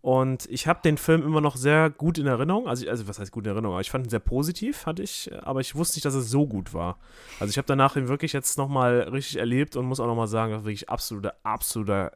[0.00, 2.66] Und ich habe den Film immer noch sehr gut in Erinnerung.
[2.66, 3.74] Also, also was heißt gut in Erinnerung?
[3.74, 5.30] Aber ich fand ihn sehr positiv, hatte ich.
[5.42, 6.98] Aber ich wusste nicht, dass es so gut war.
[7.38, 10.52] Also ich habe danach ihn wirklich jetzt nochmal richtig erlebt und muss auch nochmal sagen,
[10.52, 12.12] das ist wirklich absoluter, absoluter,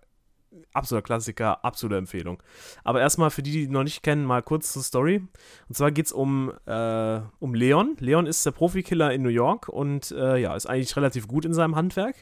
[0.73, 2.43] absoluter Klassiker, absolute Empfehlung.
[2.85, 5.23] Aber erstmal für die, die ihn noch nicht kennen, mal kurz zur Story.
[5.69, 7.97] Und zwar geht es um, äh, um Leon.
[7.99, 11.53] Leon ist der Profikiller in New York und äh, ja, ist eigentlich relativ gut in
[11.55, 12.17] seinem Handwerk.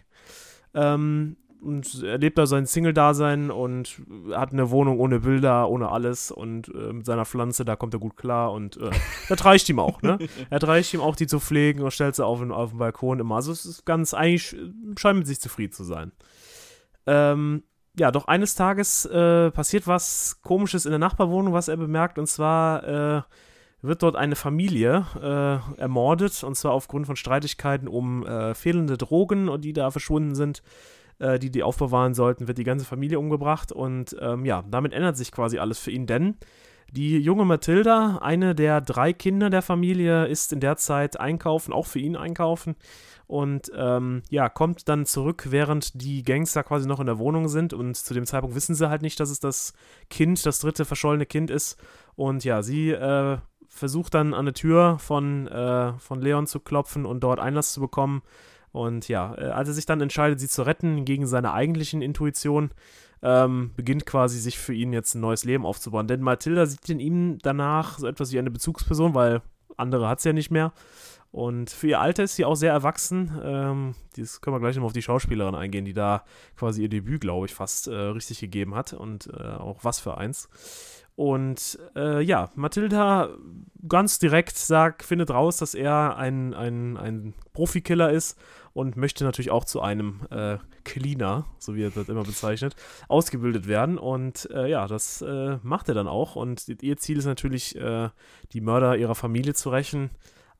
[0.74, 4.00] Ähm, und er lebt da sein Single-Dasein und
[4.32, 8.00] hat eine Wohnung ohne Bilder, ohne alles und äh, mit seiner Pflanze, da kommt er
[8.00, 8.90] gut klar und äh,
[9.28, 10.16] das reicht ihm auch, ne?
[10.50, 13.20] Er reicht ihm auch, die zu pflegen und stellt sie auf, den- auf den Balkon
[13.20, 13.34] immer.
[13.34, 14.56] Also es ist ganz, eigentlich
[14.98, 16.12] scheint mit sich zufrieden zu sein.
[17.06, 17.62] Ähm,
[17.98, 22.26] ja, doch eines Tages äh, passiert was Komisches in der Nachbarwohnung, was er bemerkt, und
[22.26, 22.84] zwar
[23.18, 23.22] äh,
[23.82, 29.60] wird dort eine Familie äh, ermordet, und zwar aufgrund von Streitigkeiten um äh, fehlende Drogen,
[29.60, 30.62] die da verschwunden sind,
[31.18, 35.16] äh, die die aufbewahren sollten, wird die ganze Familie umgebracht, und ähm, ja, damit ändert
[35.16, 36.36] sich quasi alles für ihn, denn
[36.92, 41.86] die junge Mathilda, eine der drei Kinder der Familie, ist in der Zeit einkaufen, auch
[41.86, 42.74] für ihn einkaufen
[43.30, 47.72] und ähm, ja, kommt dann zurück, während die Gangster quasi noch in der Wohnung sind
[47.72, 49.72] und zu dem Zeitpunkt wissen sie halt nicht, dass es das
[50.10, 51.80] Kind, das dritte verschollene Kind ist
[52.16, 53.38] und ja, sie äh,
[53.68, 57.80] versucht dann an der Tür von, äh, von Leon zu klopfen und dort Einlass zu
[57.80, 58.22] bekommen
[58.72, 62.72] und ja, äh, als er sich dann entscheidet, sie zu retten gegen seine eigentlichen Intuition,
[63.22, 66.08] ähm, beginnt quasi sich für ihn jetzt ein neues Leben aufzubauen.
[66.08, 69.42] Denn Mathilda sieht in ihm danach so etwas wie eine Bezugsperson, weil
[69.76, 70.72] andere hat sie ja nicht mehr.
[71.32, 73.30] Und für ihr Alter ist sie auch sehr erwachsen.
[73.42, 76.24] Ähm, das können wir gleich nochmal auf die Schauspielerin eingehen, die da
[76.56, 78.92] quasi ihr Debüt, glaube ich, fast äh, richtig gegeben hat.
[78.92, 80.48] Und äh, auch was für eins.
[81.20, 83.28] Und äh, ja, Mathilda
[83.86, 88.38] ganz direkt sagt, findet raus, dass er ein, ein, ein Profikiller ist
[88.72, 92.74] und möchte natürlich auch zu einem äh, Cleaner, so wie er das immer bezeichnet,
[93.08, 93.98] ausgebildet werden.
[93.98, 96.36] Und äh, ja, das äh, macht er dann auch.
[96.36, 98.08] Und ihr Ziel ist natürlich, äh,
[98.52, 100.10] die Mörder ihrer Familie zu rächen.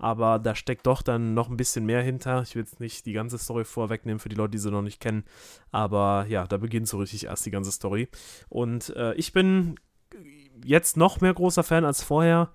[0.00, 2.42] Aber da steckt doch dann noch ein bisschen mehr hinter.
[2.42, 5.00] Ich will jetzt nicht die ganze Story vorwegnehmen für die Leute, die sie noch nicht
[5.00, 5.24] kennen.
[5.70, 8.08] Aber ja, da beginnt so richtig erst die ganze Story.
[8.48, 9.76] Und äh, ich bin
[10.64, 12.50] jetzt noch mehr großer Fan als vorher.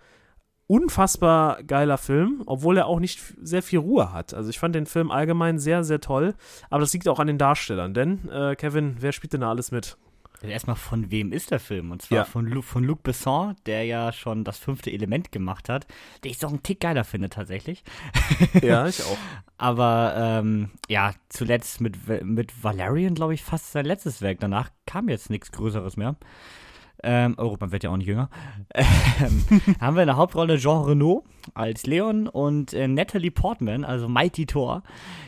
[0.68, 4.34] Unfassbar geiler Film, obwohl er auch nicht sehr viel Ruhe hat.
[4.34, 6.34] Also ich fand den Film allgemein sehr, sehr toll.
[6.72, 7.94] Aber das liegt auch an den Darstellern.
[7.94, 9.98] Denn, äh, Kevin, wer spielt denn da alles mit?
[10.42, 11.92] Also erstmal, von wem ist der Film?
[11.92, 12.26] Und zwar Ja.
[12.26, 15.88] von, Lu von Luc Besson, der ja schon das fünfte Element gemacht hat,
[16.24, 17.84] den ich doch einen Tick geiler finde tatsächlich.
[18.62, 19.18] Ja, ich auch.
[19.58, 24.40] Aber ähm, ja, zuletzt mit, mit Valerian, glaube ich, fast sein letztes Werk.
[24.40, 26.16] Danach kam jetzt nichts Größeres mehr.
[27.04, 28.30] Ähm, Europa wird ja auch nicht jünger.
[29.22, 29.46] Ähm,
[29.80, 34.46] haben wir in der Hauptrolle Jean Renault als Leon und äh, Natalie Portman, also Mighty
[34.46, 34.84] Thor,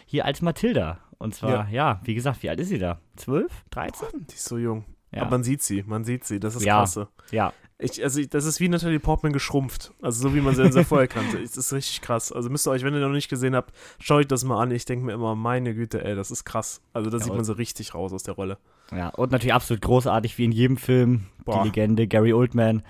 [0.06, 1.00] hier als Mathilda.
[1.20, 2.02] Und zwar, ja.
[2.04, 3.00] wie gesagt, wie alt ist sie da?
[3.16, 3.50] 12?
[3.70, 4.08] 13?
[4.30, 4.84] Die ist so jung.
[5.12, 5.22] Ja.
[5.22, 6.40] Aber man sieht sie, man sieht sie.
[6.40, 6.76] Das ist Ja.
[6.78, 7.08] klasse.
[7.32, 9.94] Ja, Ich, also das ist wie Natalie Portman geschrumpft.
[10.02, 11.38] Also so wie man sie sehr vorher kannte.
[11.38, 12.32] Es ist richtig krass.
[12.32, 14.72] Also müsst ihr euch, wenn ihr noch nicht gesehen habt, schaut euch das mal an.
[14.72, 16.82] Ich denke mir immer, meine Güte, ey, das ist krass.
[16.94, 18.58] Also da Ja, sieht man so richtig raus aus der Rolle.
[18.92, 21.28] Ja, und natürlich absolut großartig, wie in jedem Film.
[21.46, 21.62] Boah.
[21.62, 22.82] Die Legende Gary Oldman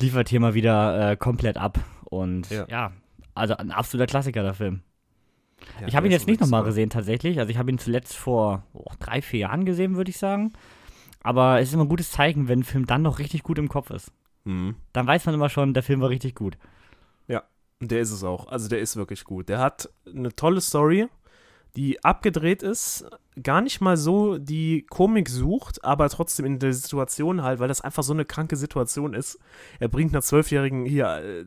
[0.00, 1.80] liefert hier mal wieder äh, komplett ab.
[2.04, 2.64] Und ja.
[2.68, 2.92] Ja.
[3.34, 4.82] also ein absoluter Klassiker, der Film.
[5.80, 7.40] Ja, ich habe ihn jetzt nicht nochmal gesehen, tatsächlich.
[7.40, 10.52] Also ich habe ihn zuletzt vor oh, drei, vier Jahren gesehen, würde ich sagen.
[11.28, 13.68] Aber es ist immer ein gutes Zeichen, wenn ein Film dann noch richtig gut im
[13.68, 14.12] Kopf ist.
[14.44, 14.76] Mhm.
[14.94, 16.56] Dann weiß man immer schon, der Film war richtig gut.
[17.80, 18.48] Und Der ist es auch.
[18.48, 19.48] Also der ist wirklich gut.
[19.48, 21.06] Der hat eine tolle Story,
[21.78, 23.06] die abgedreht ist,
[23.40, 27.80] gar nicht mal so die Komik sucht, aber trotzdem in der Situation halt, weil das
[27.80, 29.38] einfach so eine kranke Situation ist.
[29.78, 31.44] Er bringt einer Zwölfjährigen hier äh,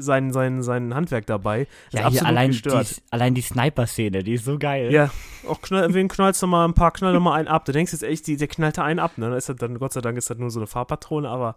[0.00, 1.68] sein, sein, sein Handwerk dabei.
[1.92, 3.00] Ja, hier allein die, gestört.
[3.12, 4.90] allein die Sniper-Szene, die ist so geil.
[4.92, 5.12] Ja,
[5.46, 7.64] auch knall, wen knallst du mal ein paar, knall mal einen ab.
[7.64, 9.30] Du denkst jetzt echt, die, der knallt da einen ab, ne?
[9.30, 11.54] Das ist halt dann, Gott sei Dank ist das nur so eine Fahrpatrone, aber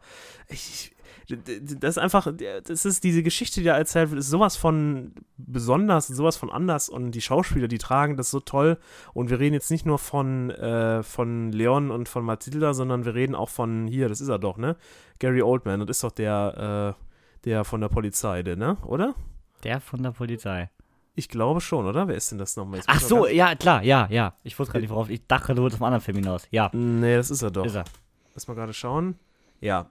[0.50, 0.93] ich,
[1.30, 2.28] das ist einfach,
[2.66, 6.90] das ist diese Geschichte, die da erzählt wird, ist sowas von besonders, sowas von anders
[6.90, 8.78] und die Schauspieler, die tragen das so toll
[9.14, 13.14] und wir reden jetzt nicht nur von, äh, von Leon und von Matilda, sondern wir
[13.16, 14.76] reden auch von, hier, das ist er doch, ne?
[15.20, 18.78] Gary Oldman, das ist doch der, äh, der von der Polizei, der, ne?
[18.86, 19.16] Oder?
[19.64, 20.70] Der von der Polizei.
[21.16, 22.08] Ich glaube schon, oder?
[22.08, 22.82] Wer ist denn das nochmal?
[22.88, 24.34] Ach so, ja, klar, ja, ja.
[24.44, 25.10] Ich wusste gerade nicht, worauf.
[25.10, 26.48] Ich dachte, du wolltest auf einen anderen Film hinaus.
[26.50, 27.66] Ja, Nee, das ist er doch.
[27.66, 27.86] ist er.
[28.34, 29.16] Lass mal gerade schauen.
[29.62, 29.90] Ja.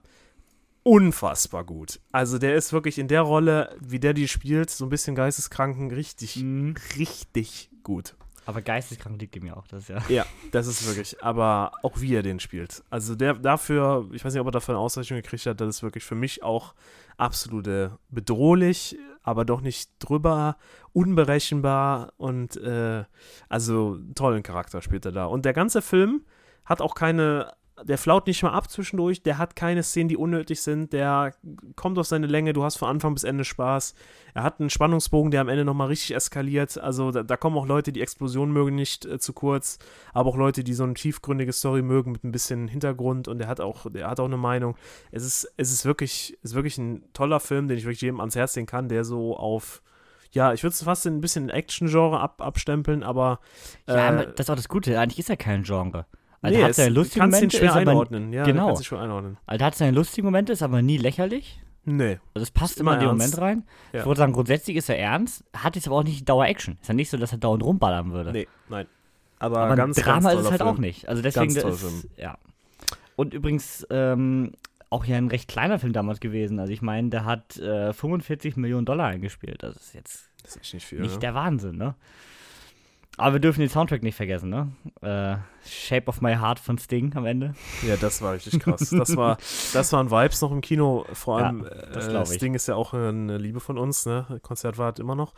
[0.83, 1.99] Unfassbar gut.
[2.11, 5.91] Also der ist wirklich in der Rolle, wie der die spielt, so ein bisschen geisteskranken,
[5.91, 6.75] richtig, Mhm.
[6.97, 8.15] richtig gut.
[8.45, 9.65] Aber geisteskrank liegt ihm ja auch.
[9.67, 10.03] Das ja.
[10.09, 11.23] Ja, das ist wirklich.
[11.23, 12.83] Aber auch wie er den spielt.
[12.89, 15.83] Also der dafür, ich weiß nicht, ob er dafür eine Auszeichnung gekriegt hat, das ist
[15.83, 16.73] wirklich für mich auch
[17.15, 20.57] absolute bedrohlich, aber doch nicht drüber,
[20.91, 23.05] unberechenbar und äh,
[23.47, 25.25] also tollen Charakter spielt er da.
[25.25, 26.25] Und der ganze Film
[26.65, 30.61] hat auch keine, der flaut nicht mal ab zwischendurch, der hat keine Szenen, die unnötig
[30.61, 31.33] sind, der
[31.75, 33.95] kommt auf seine Länge, du hast von Anfang bis Ende Spaß.
[34.35, 36.77] Er hat einen Spannungsbogen, der am Ende nochmal richtig eskaliert.
[36.77, 39.79] Also da, da kommen auch Leute, die Explosionen mögen nicht äh, zu kurz,
[40.13, 43.47] aber auch Leute, die so eine tiefgründige Story mögen mit ein bisschen Hintergrund und der
[43.47, 44.75] hat auch, der hat auch eine Meinung.
[45.11, 48.35] Es ist, es ist wirklich, ist wirklich ein toller Film, den ich wirklich jedem ans
[48.35, 49.81] Herz legen kann, der so auf
[50.31, 53.39] ja, ich würde es fast in ein bisschen Action-Genre ab, abstempeln, aber
[53.87, 54.99] Ja, äh, aber das ist auch das Gute.
[54.99, 56.07] Eigentlich ist er kein Genre.
[56.43, 58.33] Also nee, hat seine lustigen kannst ihn Momente, schwer ist aber, einordnen.
[58.33, 58.67] Ja, genau.
[58.67, 59.37] kannst ihn schwer einordnen.
[59.47, 61.59] also hat seine lustigen Momente, ist aber nie lächerlich.
[61.85, 62.19] Nee.
[62.33, 63.63] Also es passt immer in den Moment rein.
[63.91, 64.01] Ja.
[64.01, 66.77] Ich würde sagen, grundsätzlich ist er ernst, hat jetzt aber auch nicht Dauer-Action.
[66.81, 68.31] Ist ja nicht so, dass er dauernd rumballern würde.
[68.31, 68.87] Nee, nein.
[69.39, 70.75] Aber, aber ganz, Drama ganz ist es halt Film.
[70.75, 71.09] auch nicht.
[71.09, 72.37] Also deswegen Ganz ist, ja.
[73.15, 74.51] Und übrigens ähm,
[74.89, 76.59] auch ja ein recht kleiner Film damals gewesen.
[76.59, 79.63] Also ich meine, der hat äh, 45 Millionen Dollar eingespielt.
[79.63, 81.01] Das ist jetzt Das ist nicht viel.
[81.01, 81.19] nicht ne?
[81.19, 81.95] der Wahnsinn, ne?
[83.17, 84.71] Aber wir dürfen den Soundtrack nicht vergessen, ne?
[85.01, 85.37] Äh,
[85.69, 87.53] Shape of My Heart von Sting am Ende.
[87.87, 88.89] Ja, das war richtig krass.
[88.89, 89.37] Das, war,
[89.73, 91.05] das waren Vibes noch im Kino.
[91.13, 92.25] Vor Ja, allem, das äh.
[92.25, 94.39] Sting ist ja auch eine Liebe von uns, ne?
[94.41, 95.33] Konzert war halt immer noch.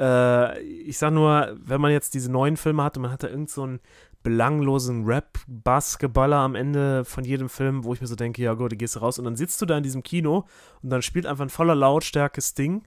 [0.00, 3.62] Äh, ich sag nur, wenn man jetzt diese neuen Filme hatte, man hatte irgend so
[3.62, 3.80] einen
[4.22, 8.76] belanglosen Rap-Bass-Geballer am Ende von jedem Film, wo ich mir so denke, ja gut, du
[8.76, 10.46] gehst raus und dann sitzt du da in diesem Kino
[10.82, 12.82] und dann spielt einfach ein voller Lautstärke Sting.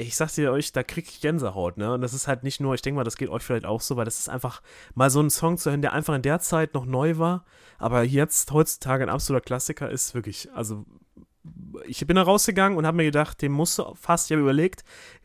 [0.00, 1.92] Ich sag dir euch, da krieg ich Gänsehaut, ne?
[1.92, 3.96] Und das ist halt nicht nur, ich denke mal, das geht euch vielleicht auch so,
[3.96, 4.62] weil das ist einfach
[4.94, 7.44] mal so ein Song zu hören, der einfach in der Zeit noch neu war,
[7.78, 10.86] aber jetzt heutzutage ein absoluter Klassiker ist, wirklich, also
[11.84, 14.84] ich bin da rausgegangen und habe mir gedacht, den musst du fast, ich habe überlegt,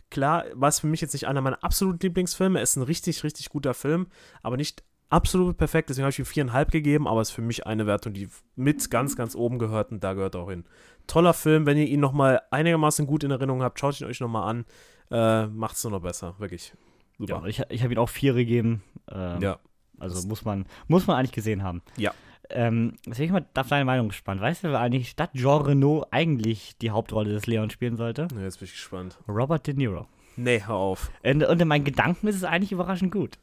[0.10, 3.24] klar, war es für mich jetzt nicht einer meiner absoluten Lieblingsfilme, es ist ein richtig,
[3.24, 4.08] richtig guter Film,
[4.42, 7.68] aber nicht absolut perfekt, deswegen habe ich ihm viereinhalb gegeben, aber es ist für mich
[7.68, 10.66] eine Wertung, die mit ganz, ganz oben gehört und da gehört auch hin.
[11.08, 14.50] Toller Film, wenn ihr ihn nochmal einigermaßen gut in Erinnerung habt, schaut ihn euch nochmal
[14.50, 14.66] an,
[15.12, 16.74] äh, macht es nur noch besser, wirklich.
[17.20, 17.48] Ja, Super.
[17.48, 18.84] ich, ich habe ihm auch vier gegeben.
[19.12, 19.60] Ähm, Ja.
[20.00, 21.82] Also muss man, muss man eigentlich gesehen haben.
[21.98, 22.12] Ja.
[22.50, 24.42] Ähm, deswegen bin ich mal auf deine Meinung gespannt.
[24.42, 28.28] Weißt du, wer eigentlich statt Jean Renault eigentlich die Hauptrolle des Leon spielen sollte?
[28.36, 29.18] Ja, jetzt bin ich gespannt.
[29.30, 30.08] Robert De Niro.
[30.36, 31.12] Nee, hör auf.
[31.24, 33.38] Und, und in meinen Gedanken ist es eigentlich überraschend gut.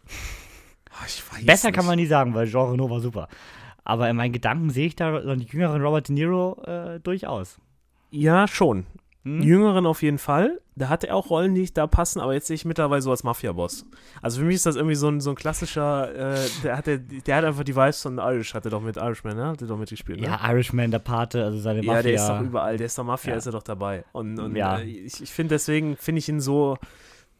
[0.90, 1.76] Ah, Ich weiß Besser nicht.
[1.76, 3.28] kann man nie sagen, weil Jean Renault war super.
[3.90, 7.58] Aber in meinen Gedanken sehe ich da so einen jüngeren Robert De Niro äh, durchaus.
[8.12, 8.86] Ja, schon.
[9.24, 9.42] Hm?
[9.42, 10.60] Jüngeren auf jeden Fall.
[10.76, 13.24] Da hat er auch Rollen, die da passen, aber jetzt sehe ich mittlerweile so als
[13.24, 13.84] Mafia-Boss.
[14.22, 16.98] Also für mich ist das irgendwie so ein, so ein klassischer, äh, der, hat der,
[16.98, 19.48] der hat einfach die Vibes von Irish, hat er doch mit Irishman, ne?
[19.48, 20.28] Hat er doch mitgespielt, ne?
[20.28, 21.96] Ja, Irishman, der Pate, also seine Mafia.
[21.96, 23.38] Ja, der ist doch überall, der ist doch Mafia, ja.
[23.38, 24.04] ist er doch dabei.
[24.12, 24.78] Und, und ja.
[24.78, 26.78] Äh, ich, ich finde deswegen, finde ich ihn so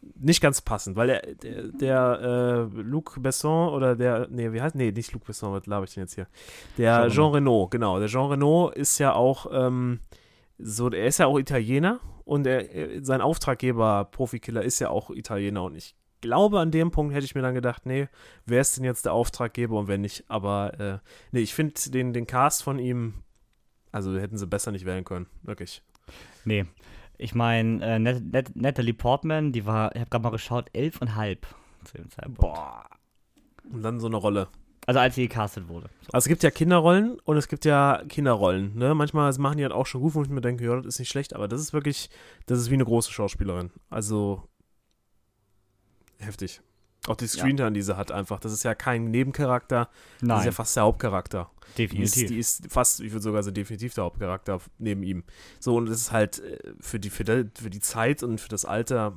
[0.01, 4.75] nicht ganz passend, weil der, der, der äh, Luc Besson oder der, nee, wie heißt,
[4.75, 6.27] nee, nicht Luc Besson, was laber ich denn jetzt hier?
[6.77, 9.99] Der Jean, Jean Renault, genau, der Jean Renault ist ja auch, ähm,
[10.57, 15.63] so, er ist ja auch Italiener und er, sein Auftraggeber, Profikiller, ist ja auch Italiener
[15.63, 18.07] und ich glaube, an dem Punkt hätte ich mir dann gedacht, nee,
[18.45, 20.97] wer ist denn jetzt der Auftraggeber und wenn nicht, aber äh,
[21.31, 23.15] nee, ich finde den, den Cast von ihm,
[23.91, 25.83] also hätten sie besser nicht wählen können, wirklich.
[26.45, 26.65] Nee,
[27.21, 27.99] ich meine, äh,
[28.55, 31.45] Natalie Portman, die war, ich habe gerade mal geschaut, elf und halb
[31.85, 32.41] zu dem Zeitpunkt.
[32.41, 32.85] Boah.
[33.71, 34.47] Und dann so eine Rolle.
[34.87, 35.89] Also als sie gecastet wurde.
[36.01, 36.09] So.
[36.13, 38.75] Also es gibt ja Kinderrollen und es gibt ja Kinderrollen.
[38.75, 38.95] Ne?
[38.95, 41.09] Manchmal machen die halt auch schon gut, wo ich mir denke, ja, das ist nicht
[41.09, 42.09] schlecht, aber das ist wirklich,
[42.47, 43.69] das ist wie eine große Schauspielerin.
[43.89, 44.43] Also
[46.17, 46.61] heftig.
[47.07, 47.71] Auch die Screentime, ja.
[47.71, 48.39] die sie hat, einfach.
[48.39, 49.89] Das ist ja kein Nebencharakter.
[50.21, 50.29] Nein.
[50.29, 51.49] Das ist ja fast der Hauptcharakter.
[51.77, 52.27] Definitiv.
[52.27, 55.23] Die ist, die ist fast, ich würde sogar sagen, definitiv der Hauptcharakter neben ihm.
[55.59, 58.49] So, und das ist halt äh, für die, für die, für die Zeit und für
[58.49, 59.15] das Alter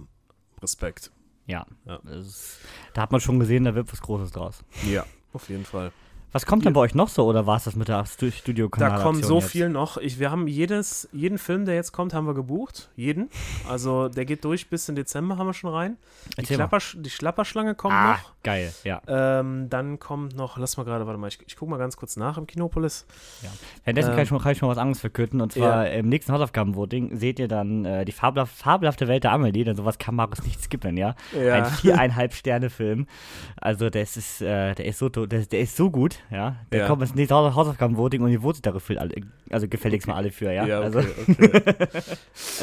[0.63, 1.11] Respekt.
[1.47, 1.67] Ja.
[1.85, 1.97] ja.
[2.11, 2.59] Ist,
[2.95, 4.65] da hat man schon gesehen, da wird was Großes draus.
[4.89, 5.05] Ja.
[5.35, 5.93] Auf jeden Fall.
[6.35, 8.99] Was kommt denn bei euch noch so oder war es das mit der studio Da
[8.99, 9.51] kommt so jetzt?
[9.53, 9.99] viel noch.
[9.99, 12.91] Ich, wir haben jedes, jeden Film, der jetzt kommt, haben wir gebucht.
[12.97, 13.31] Jeden.
[13.69, 15.97] Also der geht durch bis in Dezember haben wir schon rein.
[16.37, 18.33] Die, Klapper, die Schlapperschlange kommt ah, noch.
[18.43, 19.01] Geil, ja.
[19.07, 22.17] Ähm, dann kommt noch, lass mal gerade, warte mal, ich, ich gucke mal ganz kurz
[22.17, 23.07] nach im Kinopolis.
[23.43, 23.51] Ja.
[23.85, 25.41] Währenddessen ähm, kann, ich schon, kann ich schon was anderes verkünden.
[25.41, 25.93] Und zwar ja.
[25.93, 29.99] im nächsten Hausaufgabenvoting seht ihr dann äh, die fabelhafte, fabelhafte Welt der Amelie, denn sowas
[29.99, 31.15] kann Markus nicht skippen, ja.
[31.33, 31.55] ja.
[31.55, 33.07] Ein viereinhalb Sterne Film.
[33.55, 36.57] Also der ist, äh, der ist so der, der ist so gut, ja.
[36.73, 36.87] Der ja.
[36.87, 39.15] kommt ins nächste Hausaufgabenvoting und ihr votet dafür alle,
[39.51, 40.13] also gefälligst okay.
[40.13, 40.67] mal alle für, ja.
[40.67, 40.99] ja okay, also.
[40.99, 42.03] okay.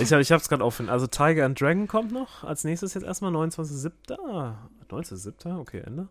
[0.21, 0.89] ich habe es gerade offen.
[0.89, 4.55] Also Tiger and Dragon kommt noch als nächstes jetzt erstmal 29.07.
[4.89, 5.59] 19.07.
[5.59, 6.09] Okay, Ende.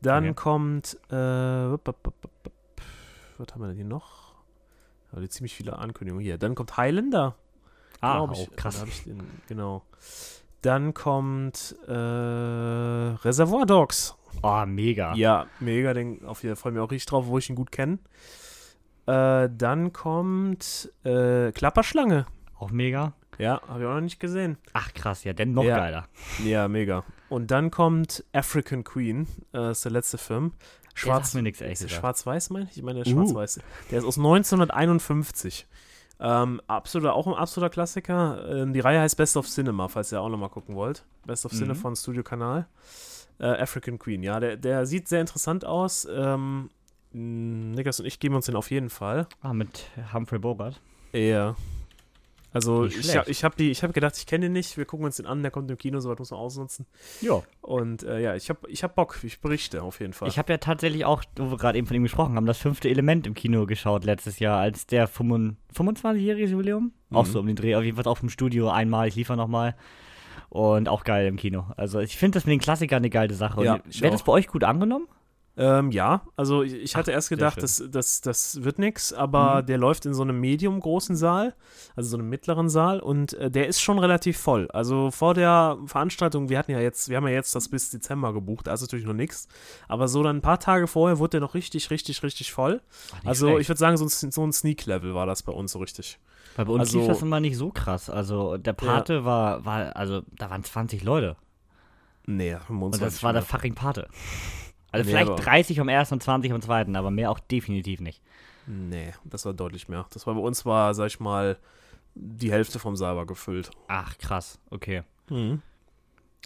[0.00, 0.34] Dann okay.
[0.34, 1.16] kommt äh,
[3.42, 4.34] was haben wir denn hier noch?
[5.12, 6.38] Ja, ziemlich viele Ankündigungen hier.
[6.38, 7.36] Dann kommt Highlander.
[8.00, 8.84] Ah, ich, oh, krass.
[9.04, 9.82] Den, genau.
[10.62, 14.16] Dann kommt äh, Reservoir Dogs.
[14.42, 15.14] Oh, mega.
[15.14, 15.94] Ja, mega.
[15.94, 17.98] Den, auf jeden Fall freue ich mich auch richtig drauf, wo ich ihn gut kenne.
[19.06, 22.26] Äh, dann kommt äh, Klapperschlange.
[22.58, 23.12] Auch mega.
[23.38, 24.58] Ja, habe ich auch noch nicht gesehen.
[24.72, 25.76] Ach krass, ja, denn noch ja.
[25.76, 26.06] geiler.
[26.44, 27.04] Ja, mega.
[27.28, 30.52] Und dann kommt African Queen, äh, ist der letzte Film.
[30.94, 32.76] Schwarz, mir nichts, echt Schwarz-Weiß, meine ich?
[32.76, 33.16] Ich meine, der ist uh.
[33.16, 33.60] schwarz-weiß.
[33.90, 35.66] Der ist aus 1951.
[36.20, 38.46] Ähm, absoluter, auch ein absoluter Klassiker.
[38.48, 41.04] Ähm, die Reihe heißt Best of Cinema, falls ihr auch nochmal gucken wollt.
[41.26, 41.56] Best of mhm.
[41.56, 42.68] Cinema von Studio Kanal.
[43.38, 46.06] Äh, African Queen, ja, der, der sieht sehr interessant aus.
[46.10, 46.70] Ähm,
[47.12, 49.26] Niklas und ich geben uns den auf jeden Fall.
[49.40, 50.80] Ah, mit Humphrey Bogart.
[51.12, 51.56] Ja.
[52.54, 55.40] Also ich, ich habe hab gedacht, ich kenne den nicht, wir gucken uns den an,
[55.40, 56.86] der kommt im Kino, so was muss man ausnutzen.
[57.22, 57.42] Ja.
[57.62, 60.28] Und äh, ja, ich habe ich hab Bock, ich berichte auf jeden Fall.
[60.28, 62.90] Ich habe ja tatsächlich auch, wo wir gerade eben von ihm gesprochen haben, das fünfte
[62.90, 66.92] Element im Kino geschaut letztes Jahr, als der 25-jährige Jubiläum.
[67.08, 67.16] Mhm.
[67.16, 69.74] Auch so um den Dreh, auf jeden Fall auch vom Studio einmal, ich liefere nochmal.
[70.52, 71.64] Und auch geil im Kino.
[71.78, 73.64] Also ich finde das mit den Klassikern eine geile Sache.
[73.64, 75.08] Ja, Wäre das bei euch gut angenommen?
[75.56, 79.62] Ähm, ja, also ich, ich hatte Ach, erst gedacht, das, das, das wird nichts, aber
[79.62, 79.66] mhm.
[79.66, 81.54] der läuft in so einem medium großen Saal,
[81.96, 84.70] also so einem mittleren Saal und äh, der ist schon relativ voll.
[84.72, 88.34] Also vor der Veranstaltung, wir hatten ja jetzt, wir haben ja jetzt das bis Dezember
[88.34, 89.48] gebucht, also natürlich noch nichts,
[89.88, 92.82] aber so dann ein paar Tage vorher wurde der noch richtig, richtig, richtig voll.
[93.12, 93.60] Ach, also schlecht.
[93.62, 96.18] ich würde sagen, so ein, so ein Sneak-Level war das bei uns so richtig.
[96.56, 98.10] Weil bei uns also, lief das immer nicht so krass.
[98.10, 99.24] Also der Pate ja.
[99.24, 101.36] war, war, also da waren 20 Leute.
[102.26, 104.08] Nee, 25 Und das war der fucking Pate.
[104.94, 108.20] Also nee, vielleicht 30 am ersten und 20 am zweiten, aber mehr auch definitiv nicht.
[108.66, 110.04] Nee, das war deutlich mehr.
[110.12, 111.56] Das war bei uns war, sag ich mal,
[112.14, 113.70] die Hälfte vom Saal war gefüllt.
[113.88, 115.02] Ach, krass, okay.
[115.30, 115.62] Mhm.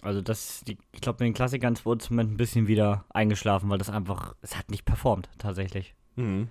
[0.01, 3.79] Also das, die, ich glaube, mit den Klassikern wurde es ein bisschen wieder eingeschlafen, weil
[3.79, 5.95] das einfach, es hat nicht performt, tatsächlich.
[6.15, 6.49] Mhm.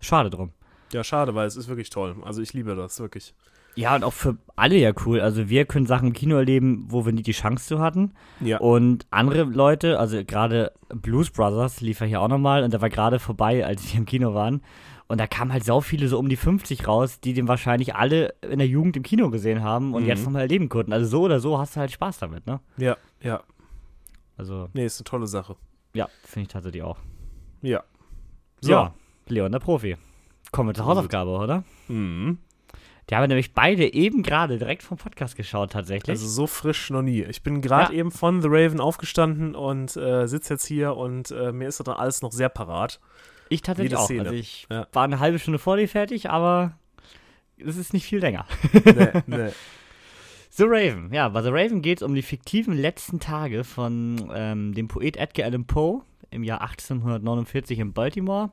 [0.00, 0.52] Schade drum.
[0.94, 2.14] Ja, schade, weil es ist wirklich toll.
[2.22, 3.34] Also ich liebe das, wirklich.
[3.74, 5.20] Ja, und auch für alle ja cool.
[5.20, 8.12] Also wir können Sachen im Kino erleben, wo wir nie die Chance zu hatten.
[8.38, 8.58] Ja.
[8.58, 12.90] Und andere Leute, also gerade Blues Brothers lief ja hier auch nochmal und der war
[12.90, 14.62] gerade vorbei, als wir im Kino waren.
[15.08, 18.34] Und da kamen halt so viele, so um die 50 raus, die den wahrscheinlich alle
[18.48, 20.08] in der Jugend im Kino gesehen haben und mhm.
[20.08, 20.92] jetzt nochmal erleben konnten.
[20.92, 22.60] Also so oder so hast du halt Spaß damit, ne?
[22.76, 23.42] Ja, ja.
[24.36, 24.68] Also.
[24.72, 25.56] Nee, ist eine tolle Sache.
[25.92, 26.98] Ja, finde ich tatsächlich auch.
[27.62, 27.82] Ja.
[28.60, 28.70] So.
[28.70, 28.94] Ja,
[29.26, 29.96] Leon, der Profi.
[30.54, 31.64] Kommen wir zur Hausaufgabe, oder?
[31.88, 32.38] Mhm.
[33.10, 36.10] Die haben nämlich beide eben gerade direkt vom Podcast geschaut, tatsächlich.
[36.10, 37.22] Also so frisch noch nie.
[37.24, 37.98] Ich bin gerade ja.
[37.98, 41.88] eben von The Raven aufgestanden und äh, sitze jetzt hier und äh, mir ist das
[41.88, 43.00] alles noch sehr parat.
[43.48, 44.04] Ich tatsächlich auch.
[44.04, 44.20] Szene.
[44.20, 44.86] Also ich ja.
[44.92, 46.78] war eine halbe Stunde vor dir fertig, aber
[47.58, 48.46] das ist nicht viel länger.
[48.72, 49.50] Nee, nee.
[50.50, 54.72] The Raven, ja, bei The Raven geht es um die fiktiven letzten Tage von ähm,
[54.72, 58.52] dem Poet Edgar Allan Poe im Jahr 1849 in Baltimore.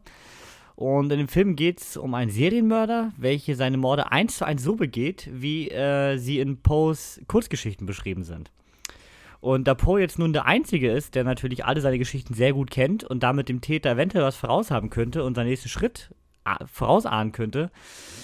[0.75, 4.63] Und in dem Film geht es um einen Serienmörder, welcher seine Morde eins zu eins
[4.63, 8.51] so begeht, wie äh, sie in Poes Kurzgeschichten beschrieben sind.
[9.41, 12.69] Und da Poe jetzt nun der Einzige ist, der natürlich alle seine Geschichten sehr gut
[12.69, 16.13] kennt und damit dem Täter eventuell was voraushaben könnte und seinen nächsten Schritt
[16.65, 17.71] vorausahnen könnte,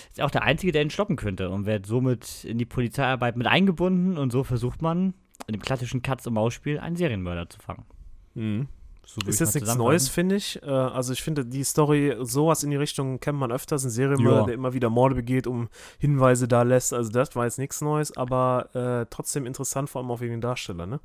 [0.09, 3.47] ist auch der Einzige, der ihn stoppen könnte und wird somit in die Polizeiarbeit mit
[3.47, 5.13] eingebunden und so versucht man,
[5.47, 7.85] in dem klassischen Katz-und-Maus-Spiel einen Serienmörder zu fangen.
[8.33, 8.67] Mhm.
[9.09, 10.61] So ist jetzt nichts Neues, finde ich.
[10.61, 13.85] Äh, also ich finde, die Story, sowas in die Richtung kennt man öfters.
[13.85, 14.45] Ein Serienmörder, ja.
[14.47, 16.93] der immer wieder Morde begeht, um Hinweise da lässt.
[16.93, 20.41] Also das war jetzt nichts Neues, aber äh, trotzdem interessant, vor allem auch wegen den
[20.41, 20.99] Darsteller, ne?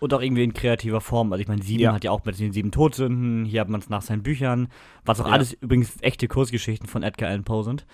[0.00, 1.30] Und auch irgendwie in kreativer Form.
[1.30, 1.92] Also ich meine, Sieben ja.
[1.92, 4.68] hat ja auch mit den sieben Todsünden, hier hat man es nach seinen Büchern,
[5.04, 5.32] was auch ja.
[5.32, 7.86] alles übrigens echte Kursgeschichten von Edgar Allan Poe sind,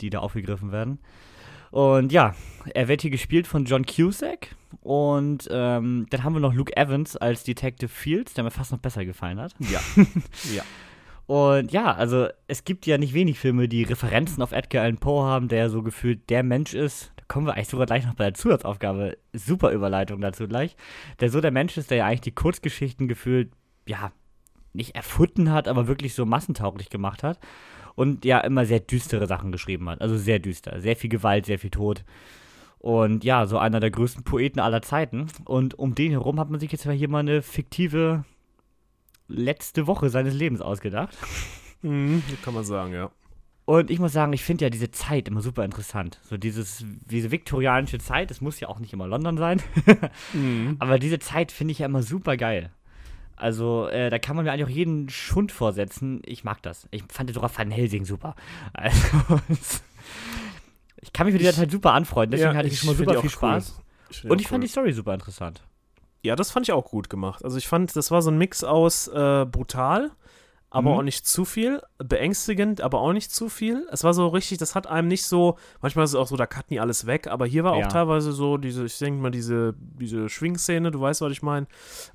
[0.00, 0.98] die da aufgegriffen werden.
[1.76, 2.34] Und ja,
[2.72, 4.56] er wird hier gespielt von John Cusack.
[4.80, 8.78] Und ähm, dann haben wir noch Luke Evans als Detective Fields, der mir fast noch
[8.78, 9.54] besser gefallen hat.
[9.58, 9.80] Ja.
[10.54, 10.62] ja.
[11.26, 15.26] Und ja, also es gibt ja nicht wenig Filme, die Referenzen auf Edgar Allan Poe
[15.26, 18.32] haben, der so gefühlt der Mensch ist, kommen wir eigentlich sogar gleich noch bei der
[18.32, 19.18] Zusatzaufgabe.
[19.34, 20.76] Super Überleitung dazu gleich.
[21.20, 23.52] Der so der Mensch ist, der ja eigentlich die Kurzgeschichten gefühlt,
[23.86, 24.12] ja,
[24.72, 27.38] nicht erfunden hat, aber wirklich so massentauglich gemacht hat.
[27.96, 30.00] Und ja, immer sehr düstere Sachen geschrieben hat.
[30.00, 30.80] Also sehr düster.
[30.80, 32.04] Sehr viel Gewalt, sehr viel Tod.
[32.78, 35.26] Und ja, so einer der größten Poeten aller Zeiten.
[35.44, 38.24] Und um den herum hat man sich jetzt mal hier mal eine fiktive
[39.28, 41.16] letzte Woche seines Lebens ausgedacht.
[41.82, 43.10] Mhm, kann man sagen, ja.
[43.64, 46.20] Und ich muss sagen, ich finde ja diese Zeit immer super interessant.
[46.22, 49.60] So dieses, diese viktorianische Zeit, es muss ja auch nicht immer London sein.
[50.32, 50.76] mhm.
[50.78, 52.70] Aber diese Zeit finde ich ja immer super geil.
[53.36, 56.22] Also, äh, da kann man mir eigentlich auch jeden Schund vorsetzen.
[56.24, 56.88] Ich mag das.
[56.90, 58.34] Ich fand sogar Van Helsing super.
[58.72, 59.40] Also,
[61.02, 63.20] ich kann mich mit dieser Zeit super anfreunden, deswegen ja, hatte ich schon mal super
[63.20, 63.74] viel Spaß.
[63.76, 63.84] Cool.
[64.10, 64.50] Ich Und ich cool.
[64.50, 65.62] fand die Story super interessant.
[66.22, 67.44] Ja, das fand ich auch gut gemacht.
[67.44, 70.10] Also, ich fand, das war so ein Mix aus äh, brutal
[70.70, 70.98] aber mhm.
[70.98, 71.80] auch nicht zu viel.
[71.98, 73.86] Beängstigend, aber auch nicht zu viel.
[73.90, 76.46] Es war so richtig, das hat einem nicht so, manchmal ist es auch so, da
[76.46, 77.86] cutten die alles weg, aber hier war ja.
[77.86, 81.66] auch teilweise so diese, ich denke mal, diese, diese Schwingszene, du weißt, was ich meine.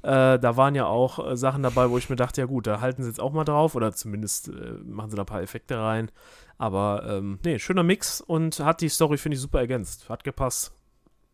[0.03, 2.81] Äh, da waren ja auch äh, Sachen dabei, wo ich mir dachte, ja gut, da
[2.81, 5.79] halten sie jetzt auch mal drauf oder zumindest äh, machen sie da ein paar Effekte
[5.79, 6.11] rein.
[6.57, 10.09] Aber ähm, nee, schöner Mix und hat die Story, finde ich, super ergänzt.
[10.09, 10.73] Hat gepasst.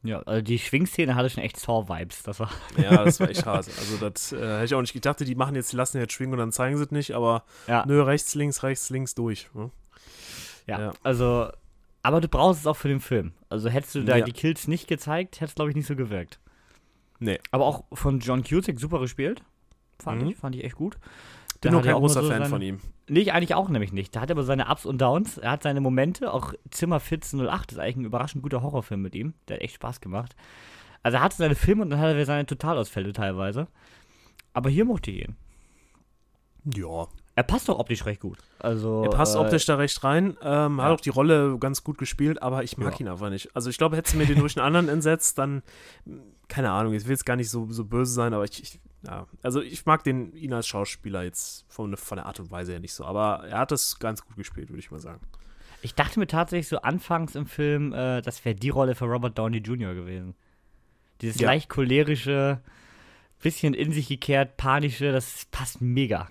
[0.07, 2.23] Ja, also die Schwingszene hatte schon echt Saw-Vibes.
[2.23, 2.49] Das war.
[2.77, 3.67] Ja, das war echt hart.
[3.67, 5.19] Also, das äh, hätte ich auch nicht gedacht.
[5.19, 7.85] Die machen jetzt, die lassen jetzt schwingen und dann zeigen sie es nicht, aber ja.
[7.85, 9.49] nö, rechts, links, rechts, links durch.
[9.53, 9.69] Ne?
[10.65, 11.49] Ja, ja, also,
[12.03, 13.33] aber du brauchst es auch für den Film.
[13.49, 14.23] Also, hättest du da ja.
[14.23, 16.39] die Kills nicht gezeigt, hätte es, glaube ich, nicht so gewirkt.
[17.19, 17.39] Nee.
[17.51, 19.41] Aber auch von John Cusack super gespielt.
[19.99, 20.29] Fand mhm.
[20.29, 20.97] ich, fand ich echt gut.
[21.61, 22.79] Bin nur kein großer so Fan seine, von ihm.
[23.07, 24.15] Nee, ich eigentlich auch nämlich nicht.
[24.15, 25.37] Da hat er aber seine Ups und Downs.
[25.37, 26.31] Er hat seine Momente.
[26.33, 29.33] Auch Zimmer 1408 ist eigentlich ein überraschend guter Horrorfilm mit ihm.
[29.47, 30.35] Der hat echt Spaß gemacht.
[31.03, 33.67] Also er hatte seine Filme und dann hat er seine Totalausfälle teilweise.
[34.53, 35.35] Aber hier mochte ich ihn.
[36.75, 37.07] Ja.
[37.35, 38.39] Er passt doch optisch recht gut.
[38.57, 40.35] Also, er passt äh, optisch da recht rein.
[40.41, 40.83] Ähm, ja.
[40.83, 43.05] Hat auch die Rolle ganz gut gespielt, aber ich mag ja.
[43.05, 43.55] ihn einfach nicht.
[43.55, 45.61] Also ich glaube, hättest du mir den durch einen anderen entsetzt, dann,
[46.47, 49.25] keine Ahnung, ich will jetzt gar nicht so, so böse sein, aber ich, ich ja,
[49.41, 52.79] also ich mag den ihn als Schauspieler jetzt von, von der Art und Weise her
[52.79, 55.21] nicht so, aber er hat es ganz gut gespielt, würde ich mal sagen.
[55.81, 59.37] Ich dachte mir tatsächlich so anfangs im Film, äh, das wäre die Rolle für Robert
[59.37, 59.93] Downey Jr.
[59.93, 60.35] gewesen.
[61.21, 61.47] Dieses ja.
[61.47, 62.61] leicht cholerische,
[63.41, 66.27] bisschen in sich gekehrt, panische, das passt mega.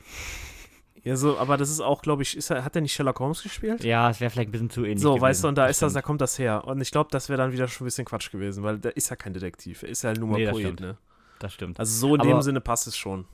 [1.02, 3.42] Ja, so, aber das ist auch, glaube ich, ist er, hat er nicht Sherlock Holmes
[3.42, 3.84] gespielt?
[3.84, 5.00] Ja, es wäre vielleicht ein bisschen zu ähnlich.
[5.00, 5.22] So, gewesen.
[5.22, 6.64] weißt du, und da ist das, da kommt das her.
[6.64, 9.08] Und ich glaube, das wäre dann wieder schon ein bisschen Quatsch gewesen, weil der ist
[9.08, 9.84] ja kein Detektiv.
[9.84, 10.98] Er ist ja nur mal nee, Poet, ne?
[11.38, 11.78] Das stimmt.
[11.78, 13.26] Also so in aber, dem Sinne passt es schon.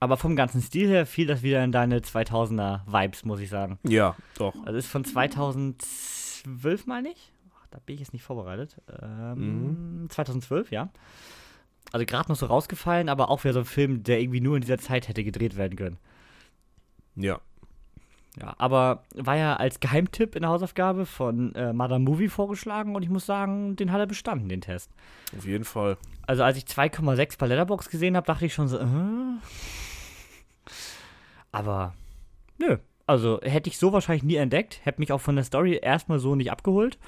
[0.00, 3.78] Aber vom ganzen Stil her fiel das wieder in deine 2000er Vibes, muss ich sagen.
[3.86, 4.54] Ja, doch.
[4.64, 7.32] Also ist von 2012, meine ich.
[7.54, 8.80] Ach, da bin ich jetzt nicht vorbereitet.
[9.02, 10.10] Ähm, mhm.
[10.10, 10.90] 2012, ja.
[11.92, 14.62] Also gerade noch so rausgefallen, aber auch wieder so ein Film, der irgendwie nur in
[14.62, 15.98] dieser Zeit hätte gedreht werden können.
[17.16, 17.40] Ja.
[18.38, 23.02] Ja, aber war ja als Geheimtipp in der Hausaufgabe von äh, Madame Movie vorgeschlagen und
[23.02, 24.90] ich muss sagen, den hat er bestanden, den Test.
[25.36, 25.96] Auf jeden Fall.
[26.26, 28.84] Also als ich 2,6 bei Letterbox gesehen habe, dachte ich schon so, äh?
[31.50, 31.94] aber
[32.58, 32.78] nö.
[33.06, 36.36] Also hätte ich so wahrscheinlich nie entdeckt, hätte mich auch von der Story erstmal so
[36.36, 36.98] nicht abgeholt.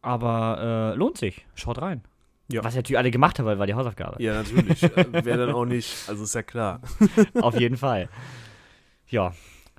[0.00, 2.02] Aber äh, lohnt sich, schaut rein.
[2.48, 2.62] Ja.
[2.62, 4.22] Was natürlich alle gemacht haben, weil war die Hausaufgabe.
[4.22, 4.82] Ja, natürlich.
[5.12, 6.80] Wäre dann auch nicht, also ist ja klar.
[7.40, 8.08] Auf jeden Fall.
[9.08, 9.32] Ja,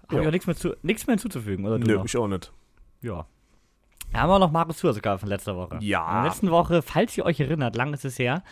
[0.09, 1.87] habe ich auch nichts mehr, zu, nichts mehr hinzuzufügen, oder du?
[1.87, 2.05] Nö, noch?
[2.05, 2.51] ich auch nicht.
[3.01, 3.25] Ja.
[4.11, 5.77] Da haben wir noch Markus Zuhr sogar von letzter Woche.
[5.81, 6.07] Ja.
[6.07, 8.43] In der letzten Woche, falls ihr euch erinnert, lang ist es her,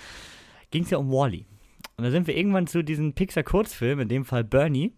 [0.72, 1.45] ging es ja um Wally.
[1.97, 4.93] Und da sind wir irgendwann zu diesem Pixar-Kurzfilm, in dem Fall Bernie,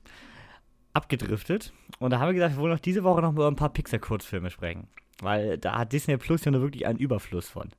[0.93, 1.74] abgedriftet.
[1.99, 4.49] Und da haben wir gesagt, wir wollen auch diese Woche noch über ein paar Pixar-Kurzfilme
[4.49, 4.88] sprechen.
[5.22, 7.70] Weil da hat Disney Plus ja nur wirklich einen Überfluss von.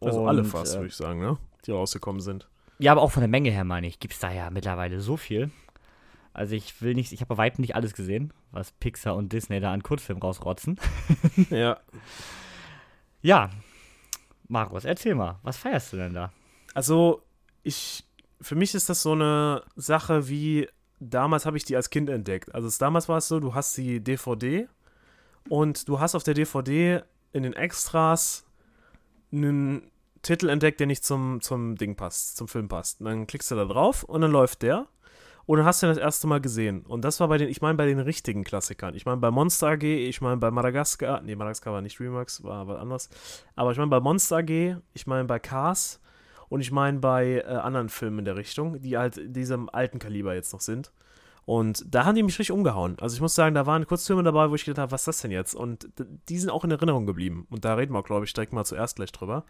[0.00, 1.38] Also alle Und, fast, äh, würde ich sagen, ne?
[1.66, 2.48] Die rausgekommen sind.
[2.78, 5.16] Ja, aber auch von der Menge her, meine ich, gibt es da ja mittlerweile so
[5.16, 5.50] viel.
[6.34, 9.60] Also ich will nicht, ich habe bei weitem nicht alles gesehen, was Pixar und Disney
[9.60, 10.78] da an Kurzfilmen rausrotzen.
[11.50, 11.78] ja.
[13.20, 13.50] Ja,
[14.48, 16.32] Markus, erzähl mal, was feierst du denn da?
[16.74, 17.22] Also,
[17.62, 18.04] ich,
[18.40, 20.68] für mich ist das so eine Sache wie,
[21.00, 22.54] damals habe ich die als Kind entdeckt.
[22.54, 24.68] Also, damals war es so, du hast die DVD
[25.48, 27.02] und du hast auf der DVD
[27.32, 28.44] in den Extras
[29.32, 29.90] einen
[30.22, 33.00] Titel entdeckt, der nicht zum, zum Ding passt, zum Film passt.
[33.00, 34.86] Und dann klickst du da drauf und dann läuft der.
[35.46, 36.82] Und dann hast du den das erste Mal gesehen.
[36.82, 38.94] Und das war bei den, ich meine bei den richtigen Klassikern.
[38.94, 42.66] Ich meine bei Monster AG, ich meine bei Madagaskar, nee, Madagaskar war nicht Remarks, war
[42.68, 43.08] was anderes.
[43.56, 46.00] Aber ich meine bei Monster AG, ich meine bei Cars
[46.48, 50.34] und ich meine bei äh, anderen Filmen in der Richtung, die halt diesem alten Kaliber
[50.34, 50.92] jetzt noch sind.
[51.44, 52.96] Und da haben die mich richtig umgehauen.
[53.00, 55.20] Also ich muss sagen, da waren Kurzfilme dabei, wo ich gedacht habe, was ist das
[55.22, 55.54] denn jetzt?
[55.54, 55.88] Und
[56.28, 57.48] die sind auch in Erinnerung geblieben.
[57.50, 59.44] Und da reden wir, glaube ich, direkt mal zuerst gleich drüber.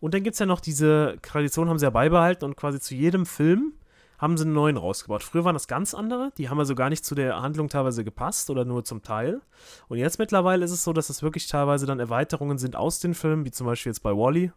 [0.00, 2.96] Und dann gibt es ja noch diese Tradition, haben sie ja beibehalten und quasi zu
[2.96, 3.74] jedem Film
[4.18, 5.22] haben sie einen neuen rausgebaut.
[5.22, 8.50] Früher waren das ganz andere, die haben also gar nicht zu der Handlung teilweise gepasst
[8.50, 9.40] oder nur zum Teil.
[9.88, 13.14] Und jetzt mittlerweile ist es so, dass es wirklich teilweise dann Erweiterungen sind aus den
[13.14, 14.52] Filmen, wie zum Beispiel jetzt bei Wally.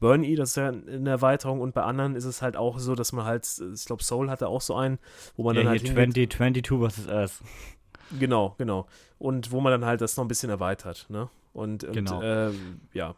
[0.00, 3.12] Burn-E, das ist ja eine Erweiterung und bei anderen ist es halt auch so, dass
[3.12, 4.98] man halt, ich glaube Soul hatte auch so einen,
[5.36, 7.08] wo man ja, dann halt hier hingeht- 2022 vs.
[7.08, 7.32] Earth.
[8.18, 8.86] Genau, genau.
[9.18, 11.28] Und wo man dann halt das noch ein bisschen erweitert, ne?
[11.52, 12.20] Und, und Genau.
[12.22, 13.14] ähm, ja,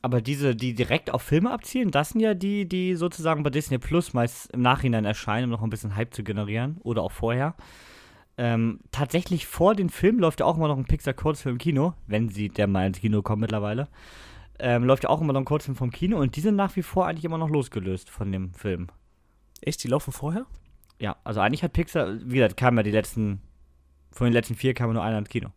[0.00, 3.78] Aber diese, die direkt auf Filme abzielen, das sind ja die, die sozusagen bei Disney
[3.78, 6.76] Plus meist im Nachhinein erscheinen, um noch ein bisschen Hype zu generieren.
[6.82, 7.54] Oder auch vorher.
[8.36, 12.28] Ähm, tatsächlich vor den Filmen läuft ja auch immer noch ein Pixar-Kurzfilm im Kino, wenn
[12.28, 13.88] sie der mal ins Kino kommen mittlerweile.
[14.60, 16.82] Ähm, läuft ja auch immer noch ein Kurzfilm vom Kino und die sind nach wie
[16.82, 18.88] vor eigentlich immer noch losgelöst von dem Film.
[19.60, 20.46] echt, die laufen vorher?
[21.00, 23.40] Ja, also eigentlich hat Pixar, wie gesagt, kam ja die letzten,
[24.12, 25.50] von den letzten vier kam nur einer ins Kino.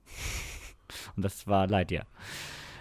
[1.15, 2.05] Und das war Lightyear.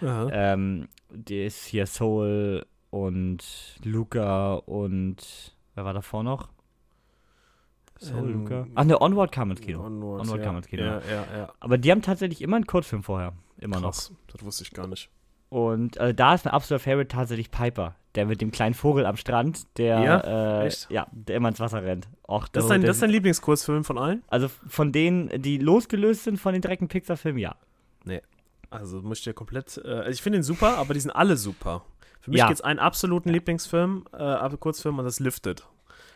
[0.01, 0.29] Aha.
[0.31, 3.43] Ähm, die ist hier Soul und
[3.83, 6.49] Luca und wer war davor noch?
[7.99, 8.67] Soul, Ähm, Luca.
[8.75, 9.83] Ach ne, Onward kam ins Kino.
[9.85, 10.43] Onward, Onward ja.
[10.43, 10.83] kam ins Kino.
[10.83, 11.53] Ja, ja, ja.
[11.59, 13.33] Aber die haben tatsächlich immer einen Kurzfilm vorher.
[13.59, 13.91] Immer noch.
[13.91, 15.09] Krass, das wusste ich gar nicht.
[15.49, 17.95] Und also da ist mein absoluter Favorite tatsächlich Piper.
[18.15, 20.63] Der mit dem kleinen Vogel am Strand, der, Ja?
[20.65, 22.09] äh, ja, der immer ins Wasser rennt.
[22.27, 24.21] Och, Das ist der- dein, das ist dein Lieblingskurzfilm von allen?
[24.27, 27.55] also von denen, die losgelöst sind von den direkten Pixar-Filmen, ja.
[28.71, 29.79] Also muss ich dir komplett.
[29.83, 31.83] Äh, also ich finde ihn super, aber die sind alle super.
[32.21, 32.47] Für mich Ja.
[32.47, 35.65] gibt es einen absoluten Lieblingsfilm, äh, aber Kurzfilm und das Lifted.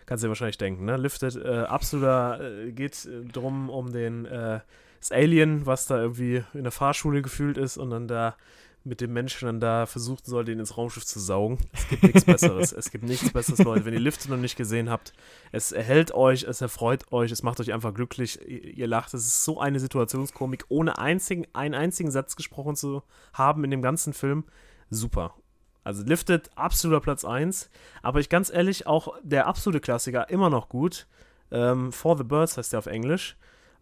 [0.06, 0.98] Kannst du dir wahrscheinlich denken, ne?
[0.98, 4.60] Lifted, äh, absoluter, äh, geht äh, drum um den äh,
[5.00, 8.36] das Alien, was da irgendwie in der Fahrschule gefühlt ist und dann da
[8.86, 11.58] mit dem Menschen dann da versuchen soll, den ins Raumschiff zu saugen.
[11.74, 12.72] Es gibt nichts Besseres.
[12.72, 13.86] Es gibt nichts Besseres, Leute.
[13.86, 15.14] Wenn ihr Lifted noch nicht gesehen habt,
[15.52, 18.40] es erhält euch, es erfreut euch, es macht euch einfach glücklich.
[18.48, 19.14] Ihr, ihr lacht.
[19.14, 23.02] Es ist so eine Situationskomik, ohne einzigen, einen einzigen Satz gesprochen zu
[23.34, 24.46] haben in dem ganzen Film.
[24.90, 25.34] Super.
[25.84, 27.70] Also Lifted, absoluter Platz 1.
[28.04, 31.08] Aber ich ganz ehrlich, auch der absolute Klassiker, immer noch gut.
[31.52, 33.36] Ähm, For the Birds heißt der auf Englisch.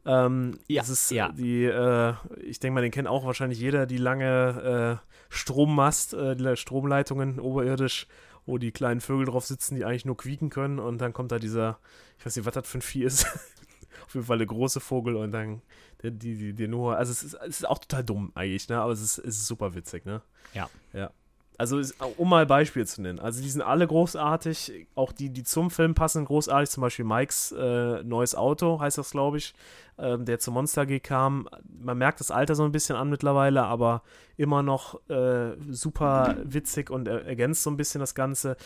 [0.06, 1.32] Ähm, Ja, das ist ja.
[1.32, 6.36] die, äh, ich denke mal, den kennt auch wahrscheinlich jeder, die lange äh, Strommast, äh,
[6.36, 8.08] die Stromleitungen oberirdisch,
[8.46, 11.40] wo die kleinen Vögel drauf sitzen, die eigentlich nur quieken können und dann kommt da
[11.40, 11.80] dieser,
[12.20, 13.26] ich weiß nicht, was das für ein Vieh ist.
[14.06, 15.62] Auf jeden Fall der große Vogel und dann
[16.02, 16.98] der, die, die, die Noah.
[16.98, 18.82] Also es ist, es ist auch total dumm eigentlich, ne?
[18.82, 20.22] Aber es ist, es ist super witzig, ne?
[20.54, 20.70] Ja.
[20.92, 21.12] Ja.
[21.58, 21.82] Also,
[22.18, 23.20] um mal Beispiel zu nennen.
[23.20, 24.88] Also, die sind alle großartig.
[24.96, 26.70] Auch die, die zum Film passen, großartig.
[26.70, 29.54] Zum Beispiel Mikes äh, neues Auto, heißt das, glaube ich,
[29.98, 31.48] ähm, der zum Monster G kam.
[31.68, 34.04] Man merkt das Alter so ein bisschen an mittlerweile, aber
[34.38, 38.58] immer noch äh, super witzig und er ergänzt so ein bisschen das Ganze.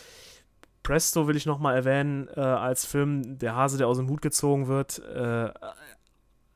[0.82, 4.22] Presto will ich noch mal erwähnen äh, als Film, der Hase, der aus dem Hut
[4.22, 5.00] gezogen wird.
[5.00, 5.50] Äh,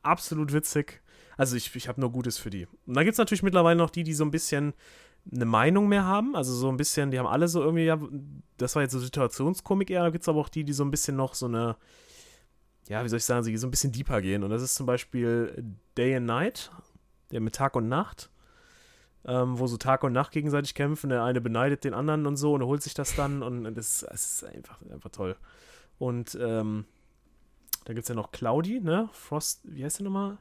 [0.02, 1.02] absolut witzig.
[1.36, 2.66] Also ich, ich habe nur Gutes für die.
[2.86, 4.74] Und dann gibt es natürlich mittlerweile noch die, die so ein bisschen
[5.30, 6.34] eine Meinung mehr haben.
[6.34, 7.98] Also so ein bisschen, die haben alle so irgendwie, ja,
[8.56, 10.90] das war jetzt so Situationskomik eher, da gibt es aber auch die, die so ein
[10.90, 11.76] bisschen noch so eine,
[12.88, 14.42] ja, wie soll ich sagen, so ein bisschen deeper gehen.
[14.42, 15.64] Und das ist zum Beispiel
[15.96, 16.70] Day and Night,
[17.30, 18.30] der mit Tag und Nacht,
[19.24, 21.10] ähm, wo so Tag und Nacht gegenseitig kämpfen.
[21.10, 24.42] Der eine beneidet den anderen und so und holt sich das dann und das, das
[24.42, 25.36] ist einfach, einfach toll.
[25.98, 26.84] Und ähm,
[27.84, 29.08] da gibt es ja noch Cloudy, ne?
[29.12, 30.38] Frost, wie heißt der nochmal?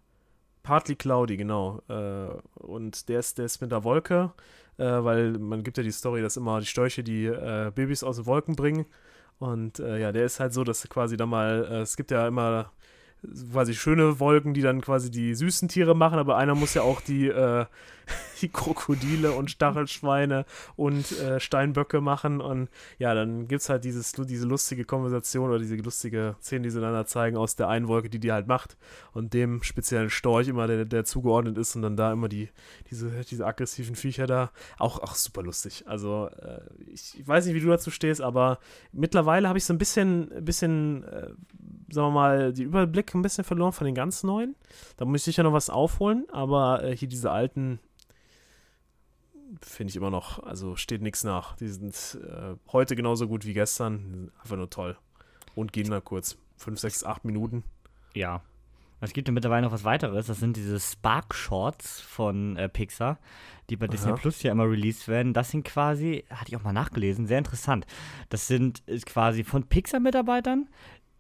[0.64, 1.82] Partly Cloudy, genau.
[1.88, 4.34] Äh, und der ist, der ist mit der Wolke,
[4.78, 8.18] äh, weil man gibt ja die Story, dass immer die Störche die äh, Babys aus
[8.18, 8.86] den Wolken bringen.
[9.40, 12.28] Und äh, ja, der ist halt so, dass quasi da mal, äh, es gibt ja
[12.28, 12.72] immer
[13.52, 17.02] quasi schöne Wolken, die dann quasi die süßen Tiere machen, aber einer muss ja auch
[17.02, 17.66] die, äh,
[18.42, 20.46] die Krokodile und Stachelschweine
[20.76, 22.42] und äh, Steinböcke machen.
[22.42, 26.70] Und ja, dann gibt es halt dieses, diese lustige Konversation oder diese lustige Szene, die
[26.70, 28.78] sie da zeigen aus der einen Wolke, die die halt macht
[29.14, 32.50] und dem speziellen Storch immer, der, der zugeordnet ist und dann da immer die,
[32.90, 34.52] diese, diese aggressiven Viecher da.
[34.78, 35.84] Auch, auch super lustig.
[35.88, 38.60] Also äh, ich, ich, weiß nicht, wie du dazu stehst, aber
[38.92, 41.30] mittlerweile habe ich so ein bisschen, bisschen äh,
[41.94, 44.56] sagen wir mal, die Überblick ein bisschen verloren von den ganz neuen.
[44.98, 47.80] Da muss ich sicher noch was aufholen, aber äh, hier diese alten
[49.62, 51.56] finde ich immer noch, also steht nichts nach.
[51.58, 54.32] Die sind äh, heute genauso gut wie gestern.
[54.42, 54.98] Einfach nur toll.
[55.56, 56.38] Und gehen mal kurz.
[56.58, 57.64] 5, 6, 8 Minuten.
[58.14, 58.42] Ja.
[59.04, 60.28] Es gibt ja mittlerweile noch was weiteres.
[60.28, 63.18] Das sind diese Spark Shorts von äh, Pixar,
[63.70, 63.92] die bei Aha.
[63.92, 65.34] Disney Plus ja immer released werden.
[65.34, 67.88] Das sind quasi, hatte ich auch mal nachgelesen, sehr interessant.
[68.30, 70.70] Das sind quasi von Pixar-Mitarbeitern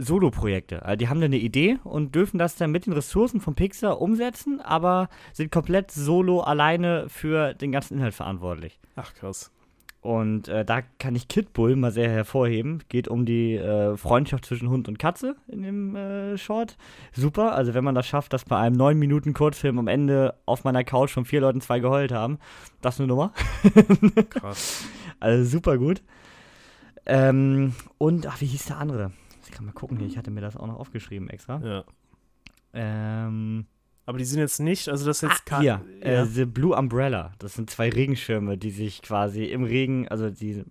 [0.01, 0.83] Solo-Projekte.
[0.83, 4.01] Also die haben dann eine Idee und dürfen das dann mit den Ressourcen von Pixar
[4.01, 8.79] umsetzen, aber sind komplett solo alleine für den ganzen Inhalt verantwortlich.
[8.95, 9.51] Ach krass.
[10.01, 12.81] Und äh, da kann ich Kid Bull mal sehr hervorheben.
[12.89, 16.75] Geht um die äh, Freundschaft zwischen Hund und Katze in dem äh, Short.
[17.13, 17.53] Super.
[17.53, 20.83] Also wenn man das schafft, dass bei einem 9 Minuten Kurzfilm am Ende auf meiner
[20.83, 22.39] Couch von vier Leuten zwei geheult haben,
[22.81, 23.31] das ist eine Nummer.
[24.31, 24.85] Krass.
[25.19, 26.01] also super gut.
[27.05, 29.11] Ähm, und, ach, wie hieß der andere?
[29.51, 31.61] Ich kann mal gucken hier, ich hatte mir das auch noch aufgeschrieben extra.
[31.61, 31.83] Ja.
[32.73, 33.65] Ähm.
[34.05, 36.23] Aber die sind jetzt nicht, also das ist jetzt ah, Hier, äh, ja.
[36.23, 37.33] äh, The Blue Umbrella.
[37.37, 40.63] Das sind zwei Regenschirme, die sich quasi im Regen, also die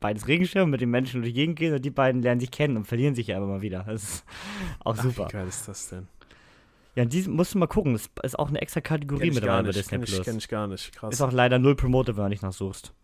[0.00, 2.76] beides Regenschirme mit den Menschen durch die Gegend gehen und die beiden lernen sich kennen
[2.76, 3.84] und verlieren sich ja immer mal wieder.
[3.84, 4.24] Das ist
[4.80, 5.26] auch Ach, super.
[5.26, 6.06] Wie geil ist das denn?
[6.94, 7.92] Ja, die musst du mal gucken.
[7.92, 10.22] Das ist auch eine extra Kategorie mit dabei bei Disney Plus.
[10.22, 11.12] Kenn ich gar nicht, krass.
[11.12, 12.94] Ist auch leider null promoted, wenn du nicht nachsuchst.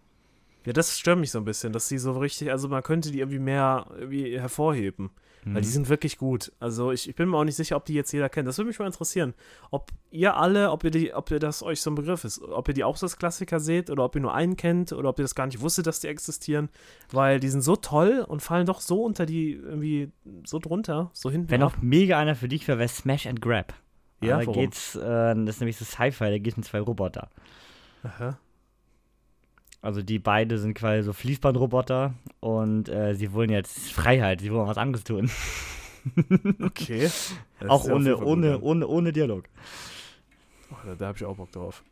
[0.65, 3.19] Ja, das stört mich so ein bisschen, dass sie so richtig, also man könnte die
[3.19, 5.11] irgendwie mehr irgendwie hervorheben.
[5.45, 5.55] Mhm.
[5.55, 5.73] Weil die mhm.
[5.73, 6.53] sind wirklich gut.
[6.59, 8.49] Also ich, ich bin mir auch nicht sicher, ob die jetzt jeder kennt.
[8.49, 9.35] Das würde mich mal interessieren.
[9.71, 12.43] Ob ihr alle, ob ihr, die, ob ihr das euch so ein Begriff ist.
[12.43, 15.11] Ob ihr die auch so als Klassiker seht oder ob ihr nur einen kennt oder
[15.11, 16.69] ob ihr das gar nicht wusstet, dass die existieren.
[17.13, 20.11] Weil die sind so toll und fallen doch so unter die, irgendwie
[20.45, 21.51] so drunter, so hinten.
[21.51, 23.75] Wenn auch mega einer für dich wäre, wäre Smash and Grab.
[24.21, 27.29] Ja, da geht's, äh, das ist nämlich so Sci-Fi, da geht es um zwei Roboter.
[28.03, 28.39] Aha.
[29.85, 34.67] Also die beide sind quasi so Fließbandroboter und äh, sie wollen jetzt Freiheit, sie wollen
[34.67, 35.31] was anderes tun.
[36.63, 37.11] okay.
[37.69, 39.45] auch ohne, ohne, ohne, ohne Dialog.
[40.71, 41.85] Oh, da, da habe ich auch Bock drauf.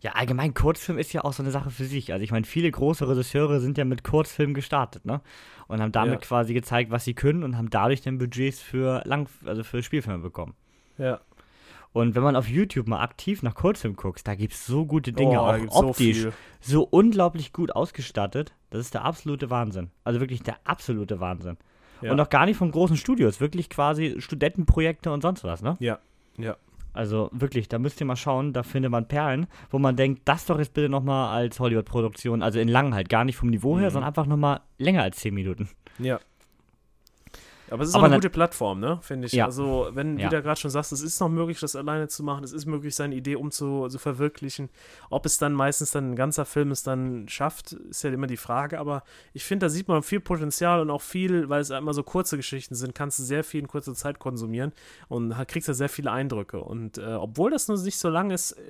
[0.00, 2.12] Ja, allgemein Kurzfilm ist ja auch so eine Sache für sich.
[2.12, 5.22] Also ich meine, viele große Regisseure sind ja mit Kurzfilmen gestartet, ne?
[5.66, 6.28] Und haben damit ja.
[6.28, 10.20] quasi gezeigt, was sie können und haben dadurch dann Budgets für Lang also für Spielfilme
[10.20, 10.54] bekommen.
[10.98, 11.20] Ja.
[11.92, 15.12] Und wenn man auf YouTube mal aktiv nach Kurzfilm guckt, da gibt es so gute
[15.12, 16.30] Dinge, oh, auch optisch, so,
[16.60, 18.54] so, unglaublich gut ausgestattet.
[18.70, 19.90] Das ist der absolute Wahnsinn.
[20.02, 21.58] Also wirklich der absolute Wahnsinn.
[22.00, 22.12] Ja.
[22.12, 25.76] Und auch gar nicht von großen Studios, wirklich quasi Studentenprojekte und sonst was, ne?
[25.80, 25.98] Ja,
[26.38, 26.56] ja.
[26.94, 30.44] Also wirklich, da müsst ihr mal schauen, da findet man Perlen, wo man denkt, das
[30.44, 33.88] doch jetzt bitte nochmal als Hollywood-Produktion, also in lang halt, gar nicht vom Niveau her,
[33.88, 33.92] mhm.
[33.92, 35.70] sondern einfach nochmal länger als 10 Minuten.
[35.98, 36.20] Ja,
[37.72, 38.98] aber es ist aber auch eine gute Plattform, ne?
[39.00, 39.32] Finde ich.
[39.32, 39.46] Ja.
[39.46, 40.28] Also, wenn, wie ja.
[40.28, 42.94] du gerade schon sagst, es ist noch möglich, das alleine zu machen, es ist möglich,
[42.94, 44.68] seine Idee umzu zu verwirklichen.
[45.08, 48.36] Ob es dann meistens dann ein ganzer Film es dann schafft, ist ja immer die
[48.36, 48.78] Frage.
[48.78, 49.02] Aber
[49.32, 52.36] ich finde, da sieht man viel Potenzial und auch viel, weil es immer so kurze
[52.36, 54.72] Geschichten sind, kannst du sehr viel in kurzer Zeit konsumieren
[55.08, 56.60] und kriegst da sehr viele Eindrücke.
[56.60, 58.62] Und äh, obwohl das nur nicht so lang ist, äh,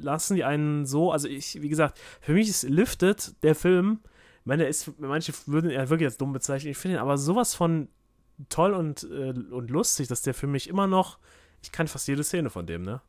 [0.00, 4.00] lassen die einen so, also ich, wie gesagt, für mich ist Lifted der Film,
[4.40, 6.70] ich meine, ist, manche würden ihn wirklich als dumm bezeichnen.
[6.70, 7.88] Ich finde ihn aber sowas von
[8.48, 11.18] toll und, äh, und lustig, dass der für mich immer noch,
[11.62, 13.00] ich kann fast jede Szene von dem, ne?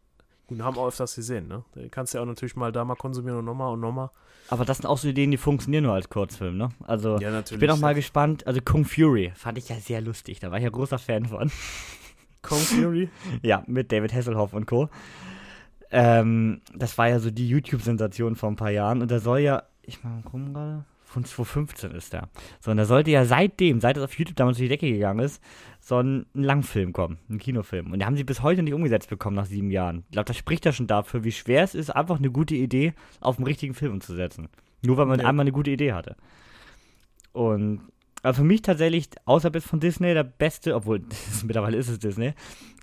[0.47, 1.63] Und haben auch öfters gesehen, ne?
[1.75, 4.09] Den kannst du ja auch natürlich mal da mal konsumieren und nochmal und nochmal.
[4.47, 6.69] Aber das sind auch so Ideen, die funktionieren nur als Kurzfilm, ne?
[6.85, 8.47] Also, ja, ich bin auch mal gespannt.
[8.47, 10.39] Also, Kung Fury fand ich ja sehr lustig.
[10.39, 11.51] Da war ich ja großer Fan von.
[12.41, 13.09] Kung Fury?
[13.43, 14.89] ja, mit David Hasselhoff und Co.
[15.91, 19.01] Ähm, das war ja so die YouTube-Sensation vor ein paar Jahren.
[19.01, 22.29] Und da soll ja, ich mal gucken gerade, von 2015 ist der.
[22.59, 25.19] So, und da sollte ja seitdem, seit es auf YouTube damals durch die Decke gegangen
[25.19, 25.41] ist,
[25.79, 27.87] so ein, ein Langfilm kommen, ein Kinofilm.
[27.87, 30.03] Und den haben sie bis heute nicht umgesetzt bekommen nach sieben Jahren.
[30.05, 32.93] Ich glaube, das spricht ja schon dafür, wie schwer es ist, einfach eine gute Idee
[33.21, 34.49] auf einen richtigen Film umzusetzen.
[34.83, 35.25] Nur weil man ja.
[35.25, 36.15] einmal eine gute Idee hatte.
[37.33, 37.81] Und
[38.21, 41.01] also für mich tatsächlich, außer bis von Disney, der beste, obwohl
[41.43, 42.33] mittlerweile ist es Disney,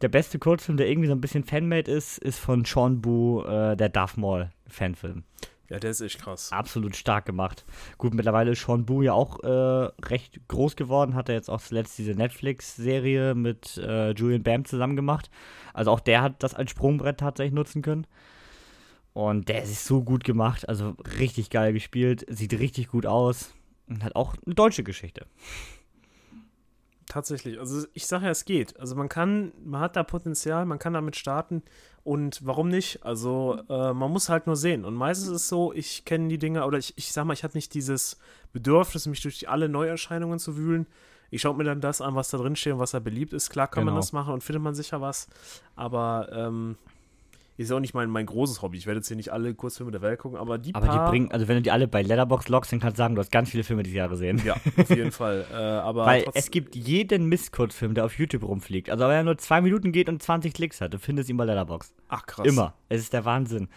[0.02, 3.76] der beste Kurzfilm, der irgendwie so ein bisschen Fanmade ist, ist von Sean Boo, äh,
[3.76, 5.22] der Darth Maul Fanfilm.
[5.68, 6.52] Ja, der ist echt krass.
[6.52, 7.64] Absolut stark gemacht.
[7.98, 11.14] Gut, mittlerweile ist Sean Boo ja auch äh, recht groß geworden.
[11.14, 15.30] Hat er jetzt auch zuletzt diese Netflix-Serie mit äh, Julian Bam zusammen gemacht.
[15.74, 18.06] Also auch der hat das als Sprungbrett tatsächlich nutzen können.
[19.12, 20.68] Und der ist so gut gemacht.
[20.68, 22.24] Also richtig geil gespielt.
[22.28, 23.52] Sieht richtig gut aus.
[23.88, 25.26] Und hat auch eine deutsche Geschichte.
[27.06, 27.58] tatsächlich.
[27.58, 28.78] Also ich sage ja, es geht.
[28.78, 31.62] Also man kann, man hat da Potenzial, man kann damit starten
[32.06, 33.04] und warum nicht?
[33.04, 34.84] Also äh, man muss halt nur sehen.
[34.84, 37.44] Und meistens ist es so, ich kenne die Dinge oder ich, ich sag mal, ich
[37.44, 38.18] habe nicht dieses
[38.52, 40.86] Bedürfnis, mich durch alle Neuerscheinungen zu wühlen.
[41.30, 43.50] Ich schaue mir dann das an, was da drin steht und was da beliebt ist.
[43.50, 43.92] Klar kann Genau.
[43.92, 45.26] man das machen und findet man sicher was.
[45.74, 46.76] Aber ähm,
[47.64, 48.76] ist auch nicht mein, mein großes Hobby.
[48.76, 51.10] Ich werde jetzt hier nicht alle Kurzfilme der Welt gucken, aber die Aber paar, die
[51.10, 53.32] bringen, also wenn du die alle bei Letterbox loggst, dann kannst du sagen, du hast
[53.32, 54.40] ganz viele Filme dieses Jahr gesehen.
[54.44, 55.44] Ja, auf jeden Fall.
[55.52, 58.90] Äh, aber Weil trotz- es gibt jeden Mist-Kurzfilm, der auf YouTube rumfliegt.
[58.90, 61.44] Also wenn er nur zwei Minuten geht und 20 Klicks hat, du findest ihn bei
[61.44, 61.94] Letterbox.
[62.08, 62.46] Ach krass.
[62.46, 62.74] Immer.
[62.88, 63.68] Es ist der Wahnsinn.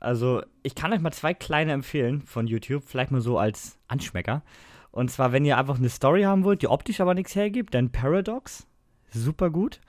[0.00, 4.42] Also, ich kann euch mal zwei kleine empfehlen von YouTube, vielleicht mal so als Anschmecker.
[4.90, 7.90] Und zwar, wenn ihr einfach eine Story haben wollt, die optisch aber nichts hergibt, dann
[7.90, 8.66] Paradox.
[9.10, 9.80] Super gut.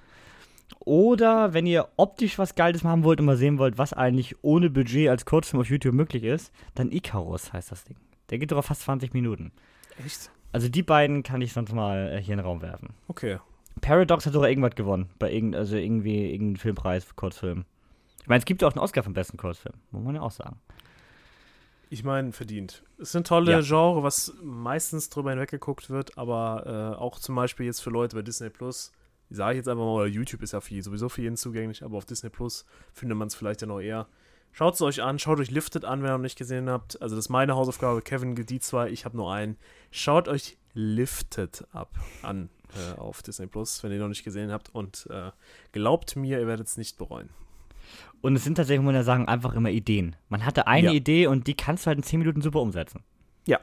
[0.80, 4.70] Oder wenn ihr optisch was Geiles machen wollt und mal sehen wollt, was eigentlich ohne
[4.70, 7.98] Budget als Kurzfilm auf YouTube möglich ist, dann Icarus heißt das Ding.
[8.30, 9.52] Der geht doch auf fast 20 Minuten.
[10.04, 10.30] Echt?
[10.52, 12.90] Also die beiden kann ich sonst mal äh, hier in den Raum werfen.
[13.08, 13.40] Okay.
[13.82, 15.10] Paradox hat sogar irgendwas gewonnen.
[15.20, 17.66] Bei irgend, also irgendwie irgendeinen Filmpreis für Kurzfilm.
[18.22, 19.76] Ich meine, es gibt ja auch einen Oscar für den besten Kurzfilm.
[19.92, 20.58] Muss man ja auch sagen.
[21.90, 22.84] Ich meine, verdient.
[22.98, 23.62] Es sind tolle Ja.
[23.62, 28.22] Genre, was meistens drüber hinweggeguckt wird, aber äh, auch zum Beispiel jetzt für Leute bei
[28.22, 28.92] Disney Plus,
[29.30, 31.98] sage ich jetzt einfach mal, oder YouTube ist ja viel, sowieso für jeden zugänglich, aber
[31.98, 34.08] auf Disney Plus findet man es vielleicht ja noch eher.
[34.52, 37.02] Schaut es euch an, schaut euch Lifted an, wenn ihr noch nicht gesehen habt.
[37.02, 39.58] Also das ist meine Hausaufgabe, Kevin die zwei, ich habe nur einen.
[39.92, 44.70] Schaut euch Lifted ab an äh, auf Disney Plus, wenn ihr noch nicht gesehen habt
[44.74, 45.32] und äh,
[45.74, 47.30] glaubt mir, ihr werdet es nicht bereuen.
[48.22, 50.16] Und es sind tatsächlich, muss man ja sagen, einfach immer Ideen.
[50.30, 50.94] Man hatte eine Ja.
[50.94, 53.04] Idee und die kannst du halt in 10 Minuten super umsetzen.
[53.46, 53.60] Ja.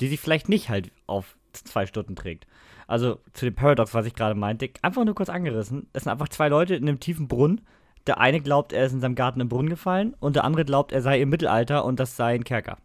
[0.00, 2.46] Die sich vielleicht nicht halt auf zwei Stunden trägt.
[2.92, 5.86] Also zu dem Paradox, was ich gerade meinte, einfach nur kurz angerissen.
[5.94, 7.62] Es sind einfach zwei Leute in einem tiefen Brunnen.
[8.06, 10.92] Der eine glaubt, er ist in seinem Garten im Brunnen gefallen und der andere glaubt,
[10.92, 12.76] er sei im Mittelalter und das sei ein Kerker.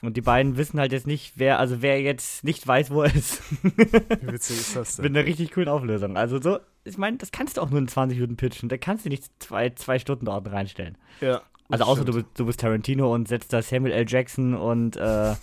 [0.00, 3.14] Und die beiden wissen halt jetzt nicht, wer, also wer jetzt nicht weiß, wo er
[3.14, 3.42] ist.
[3.64, 5.16] Wie witzig ist das Mit denn?
[5.16, 6.16] einer richtig coolen Auflösung.
[6.16, 8.68] Also so, ich meine, das kannst du auch nur in 20 Minuten pitchen.
[8.68, 10.96] Da kannst du nicht zwei, zwei Stunden dort reinstellen.
[11.20, 14.04] Ja, Also außer du, bist- du bist Tarantino und setzt da Samuel L.
[14.08, 15.34] Jackson und äh,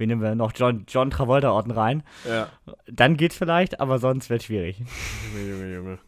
[0.00, 0.52] wen nehmen wir noch?
[0.56, 2.02] John, John Travolta Orten rein.
[2.28, 2.48] Ja.
[2.90, 4.78] Dann geht's vielleicht, aber sonst wird schwierig.
[5.34, 5.98] Junge, Junge, Junge.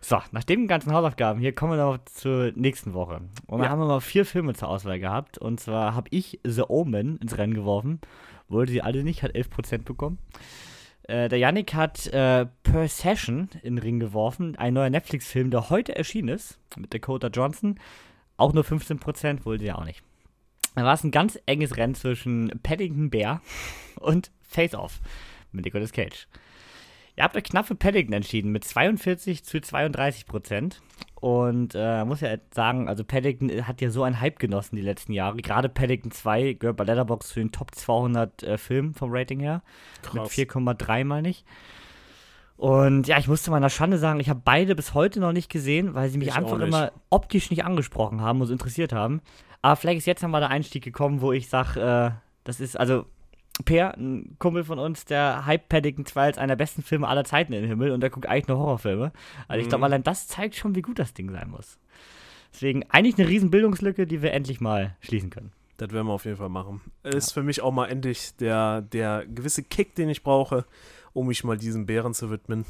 [0.00, 3.22] So, nach den ganzen Hausaufgaben hier kommen wir noch zur nächsten Woche.
[3.46, 3.70] Und da Ja.
[3.70, 5.36] haben wir mal vier Filme zur Auswahl gehabt.
[5.36, 8.00] Und zwar habe ich The Omen ins Rennen geworfen.
[8.48, 10.18] Wollte sie alle nicht, hat 11% bekommen.
[11.08, 14.54] Äh, der Yannick hat äh, Per Session in den Ring geworfen.
[14.56, 16.58] Ein neuer Netflix-Film, der heute erschienen ist.
[16.76, 17.80] Mit Dakota Johnson.
[18.36, 20.02] Auch nur 15%, wollte sie auch nicht.
[20.76, 23.40] Da war es ein ganz enges Rennen zwischen Paddington Bear
[23.98, 25.00] und Face Off
[25.50, 26.28] mit Nicolas Cage.
[27.16, 30.82] Ihr habt euch knapp für Paddington entschieden mit 42 zu 32 Prozent.
[31.14, 35.14] Und äh, muss ja sagen, also Paddington hat ja so einen Hype genossen die letzten
[35.14, 35.38] Jahre.
[35.38, 39.62] Gerade Paddington 2 gehört bei Letterboxd zu den Top 200 äh, Filmen vom Rating her.
[40.12, 40.30] Mit Krass.
[40.30, 41.46] 4,3 meine ich.
[42.56, 45.94] Und ja, ich musste meiner Schande sagen, ich habe beide bis heute noch nicht gesehen,
[45.94, 49.20] weil sie mich Ich einfach immer optisch nicht angesprochen haben und so interessiert haben.
[49.62, 52.10] Aber vielleicht ist jetzt nochmal der Einstieg gekommen, wo ich sage, äh,
[52.44, 53.04] das ist, also
[53.64, 57.24] Per, ein Kumpel von uns, der hype Paddington 2 als einer der besten Filme aller
[57.24, 59.12] Zeiten in den Himmel und der guckt eigentlich nur Horrorfilme.
[59.48, 59.84] Also ich glaube, Mhm.
[59.84, 61.78] allein das zeigt schon, wie gut das Ding sein muss.
[62.52, 65.52] Deswegen eigentlich eine riesen Bildungslücke, die wir endlich mal schließen können.
[65.78, 66.80] Das werden wir auf jeden Fall machen.
[67.02, 70.64] Ist für mich auch mal endlich der, der gewisse Kick, den ich brauche,
[71.16, 72.66] um mich mal diesem Bären zu widmen.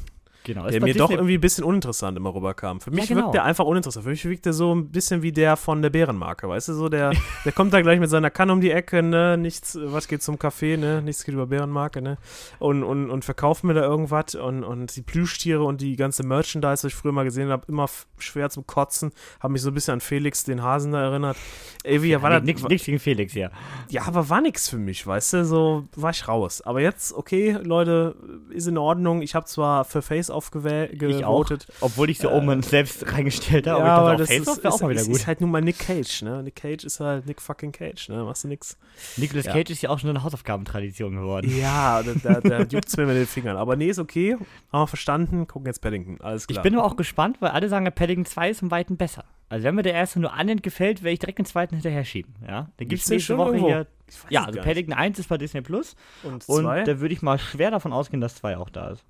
[0.47, 0.69] Genau.
[0.69, 2.79] Der mir doch Disney- irgendwie ein bisschen uninteressant immer rüberkam.
[2.79, 3.23] Für mich genau.
[3.23, 4.05] wirkt der einfach uninteressant.
[4.05, 6.87] Für mich wirkt der so ein bisschen wie der von der Bärenmarke, weißt du, so
[6.87, 7.11] der,
[7.43, 10.39] der kommt da gleich mit seiner Kanne um die Ecke, ne, nichts, was geht zum
[10.39, 12.17] Kaffee, ne, nichts geht über Bärenmarke, ne,
[12.59, 16.85] und, und, und verkauft mir da irgendwas und, und die Plüschtiere und die ganze Merchandise,
[16.85, 19.95] was ich früher mal gesehen habe, immer schwer zum Kotzen, haben mich so ein bisschen
[19.95, 21.35] an Felix, den Hasen da erinnert.
[21.83, 22.43] Ey, wie war das?
[22.43, 23.51] Nix, nix gegen Felix hier.
[23.89, 26.61] Ja, aber war nix für mich, weißt du, so war ich raus.
[26.61, 28.15] Aber jetzt, okay, Leute,
[28.49, 29.21] ist in Ordnung.
[29.21, 31.67] Ich habe zwar für Face Off Ich gewotet.
[31.81, 33.79] Obwohl ich Äh, Omen selbst reingestellt habe.
[33.83, 35.15] Ja, aber aber das ich ist, ist, auch mal wieder gut.
[35.15, 36.43] ist halt nun mal Nick Cage, ne?
[36.43, 38.23] Nick Cage ist halt Nick fucking Cage, ne?
[38.23, 38.77] Machst du nix.
[39.17, 39.53] Nicolas ja.
[39.53, 41.51] Cage ist ja auch schon eine Hausaufgabentradition geworden.
[41.57, 43.57] Ja, da, da, da juckt's mir mit den Fingern.
[43.57, 44.33] Aber nee, ist okay.
[44.71, 45.47] Haben wir verstanden.
[45.47, 46.21] Gucken jetzt Paddington.
[46.21, 46.63] Alles Ich klar.
[46.63, 49.23] bin aber auch gespannt, weil alle sagen, Paddington 2 ist um Weiten besser.
[49.49, 52.35] Also wenn mir der erste nur annähernd gefällt, werde ich direkt den zweiten hinterher schieben.
[52.45, 53.67] Ja, da gibt es nächste Woche irgendwo?
[53.67, 53.87] hier.
[54.09, 54.59] Ich Ja, also.
[54.59, 58.19] Paddington 1 ist bei Disney Plus Und und da würde ich mal schwer davon ausgehen,
[58.19, 59.05] dass 2 auch da ist.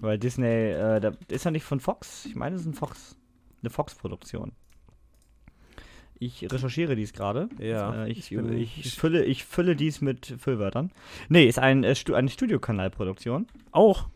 [0.00, 2.26] Weil Disney, äh, da ist ja nicht von Fox.
[2.26, 3.16] Ich meine, es ist ein Fox,
[3.62, 4.52] eine Fox-Produktion.
[6.18, 7.48] Ich recherchiere dies gerade.
[7.58, 8.04] Ja.
[8.04, 10.90] Äh, ich, bin- ich, fülle, ich fülle dies mit Füllwörtern.
[11.28, 13.46] Nee, ist ein, äh, Stu eine Studiokanalproduktion.
[13.72, 14.08] Auch.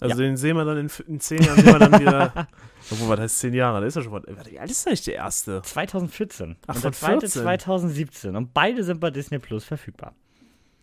[0.00, 2.48] Also den sehen wir dann in, in zehn Jahren sehen wir dann wieder.
[2.90, 3.80] Obwohl, was heißt zehn Jahre?
[3.80, 4.24] Das ist ja schon was.
[4.36, 5.62] Warte, wie alt ist eigentlich der erste?
[5.62, 6.56] 2014.
[6.66, 7.42] Ach, und der zweite 14.
[7.42, 8.36] 2017.
[8.36, 10.14] Und beide sind bei Disney Plus verfügbar.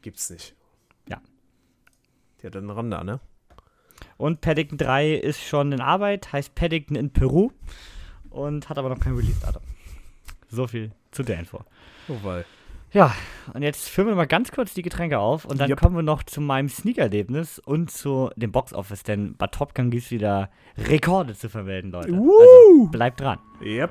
[0.01, 0.55] Gibt's nicht.
[1.09, 1.21] Ja.
[2.41, 3.19] Ja, dann ran da, ne?
[4.17, 7.51] Und Paddington 3 ist schon in Arbeit, heißt Paddington in Peru
[8.29, 9.61] und hat aber noch kein Release-Datum.
[10.49, 11.63] So viel zu der Info.
[12.07, 12.45] Oh, weil.
[12.91, 13.11] Ja,
[13.55, 15.79] und jetzt füllen wir mal ganz kurz die Getränke auf und dann Yep.
[15.79, 20.03] kommen wir noch zu meinem Sneaker-Erlebnis und zu dem Box-Office, denn bei Top Gun gibt
[20.03, 22.09] es wieder Rekorde zu vermelden, Leute.
[22.13, 22.87] Also Woo!
[22.91, 23.39] bleibt dran.
[23.63, 23.89] Yep.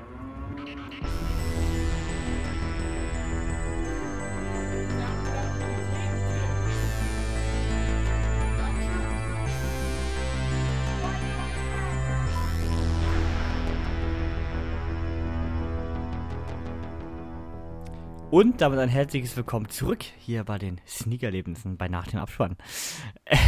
[18.33, 22.57] Und damit ein herzliches Willkommen zurück hier bei den Sneaker-Erlebnissen bei Nach dem Abspann.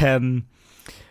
[0.03, 0.45] Ähm,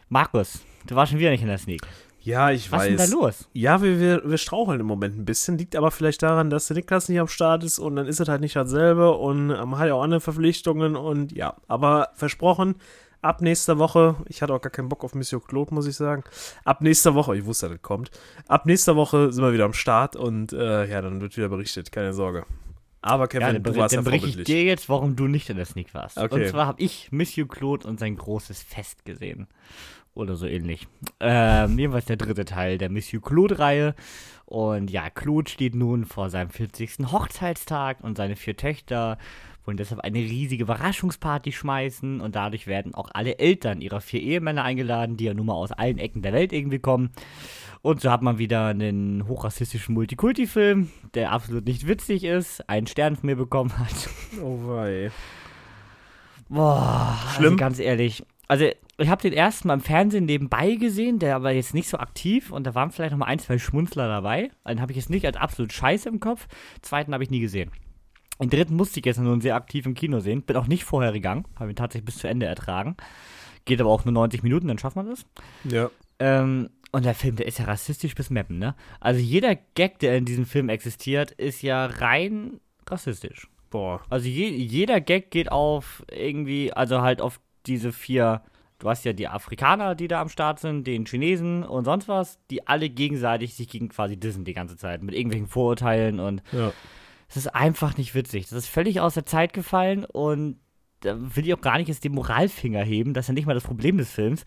[0.08, 1.82] Markus, du warst schon wieder nicht in der Sneak.
[2.20, 2.90] Ja, ich Was weiß.
[2.90, 3.48] ist denn da los?
[3.52, 5.58] Ja, wir, wir, wir straucheln im Moment ein bisschen.
[5.58, 8.28] Liegt aber vielleicht daran, dass der Niklas nicht am Start ist und dann ist es
[8.28, 11.56] halt nicht dasselbe und man hat ja auch andere Verpflichtungen und ja.
[11.66, 12.76] Aber versprochen,
[13.22, 16.22] ab nächster Woche, ich hatte auch gar keinen Bock auf Monsieur Claude, muss ich sagen.
[16.64, 18.12] Ab nächster Woche, ich wusste, dass das kommt.
[18.46, 21.90] Ab nächster Woche sind wir wieder am Start und äh, ja, dann wird wieder berichtet,
[21.90, 22.46] keine Sorge.
[23.04, 25.58] Aber Kevin, Ja, dann, du warst dann berichte ich dir jetzt, warum du nicht in
[25.58, 26.16] der Sneak warst.
[26.16, 26.34] Okay.
[26.34, 29.46] Und zwar habe ich Monsieur Claude und sein großes Fest gesehen.
[30.14, 30.88] Oder so ähnlich.
[31.20, 33.94] Ähm, jedenfalls der dritte Teil der Monsieur Claude-Reihe.
[34.46, 37.12] Und ja, Claude steht nun vor seinem 40.
[37.12, 39.18] Hochzeitstag und seine vier Töchter
[39.66, 44.64] wollen deshalb eine riesige Überraschungsparty schmeißen und dadurch werden auch alle Eltern ihrer vier Ehemänner
[44.64, 47.10] eingeladen, die ja nun mal aus allen Ecken der Welt irgendwie kommen.
[47.82, 53.16] Und so hat man wieder einen hochrassistischen Multikulti-Film, der absolut nicht witzig ist, einen Stern
[53.16, 54.08] von mir bekommen hat.
[54.42, 55.10] Oh wei.
[56.48, 57.52] Boah, Schlimm?
[57.52, 58.24] Also ganz ehrlich.
[58.48, 58.66] Also,
[58.98, 62.52] ich habe den ersten mal im Fernsehen nebenbei gesehen, der aber jetzt nicht so aktiv
[62.52, 64.50] und da waren vielleicht noch mal ein, zwei Schmunzler dabei.
[64.68, 66.46] Den habe ich jetzt nicht als absolut scheiße im Kopf.
[66.82, 67.70] Zweiten habe ich nie gesehen.
[68.40, 70.42] Den dritten musste ich jetzt nur sehr aktiv im Kino sehen.
[70.42, 72.96] Bin auch nicht vorher gegangen, habe ihn tatsächlich bis zu Ende ertragen.
[73.64, 75.24] Geht aber auch nur 90 Minuten, dann schafft man das.
[75.64, 75.90] Ja.
[76.18, 78.74] Ähm, und der Film, der ist ja rassistisch bis Meppen, ne?
[79.00, 83.48] Also jeder Gag, der in diesem Film existiert, ist ja rein rassistisch.
[83.70, 84.00] Boah.
[84.10, 88.42] Also je, jeder Gag geht auf irgendwie, also halt auf diese vier,
[88.78, 92.38] du hast ja die Afrikaner, die da am Start sind, den Chinesen und sonst was,
[92.50, 96.72] die alle gegenseitig sich gegen quasi dissen die ganze Zeit mit irgendwelchen Vorurteilen und Ja.
[97.36, 98.44] Es ist einfach nicht witzig.
[98.44, 100.58] Das ist völlig aus der Zeit gefallen und
[101.00, 103.54] da will ich auch gar nicht jetzt den Moralfinger heben, das ist ja nicht mal
[103.54, 104.44] das Problem des Films,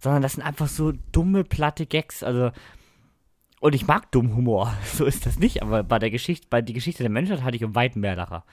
[0.00, 2.50] sondern das sind einfach so dumme, platte Gags, also
[3.60, 6.72] und ich mag dummen Humor, so ist das nicht, aber bei der Geschichte, bei die
[6.72, 8.44] Geschichte der Menschheit hatte ich um weit mehr Lacher.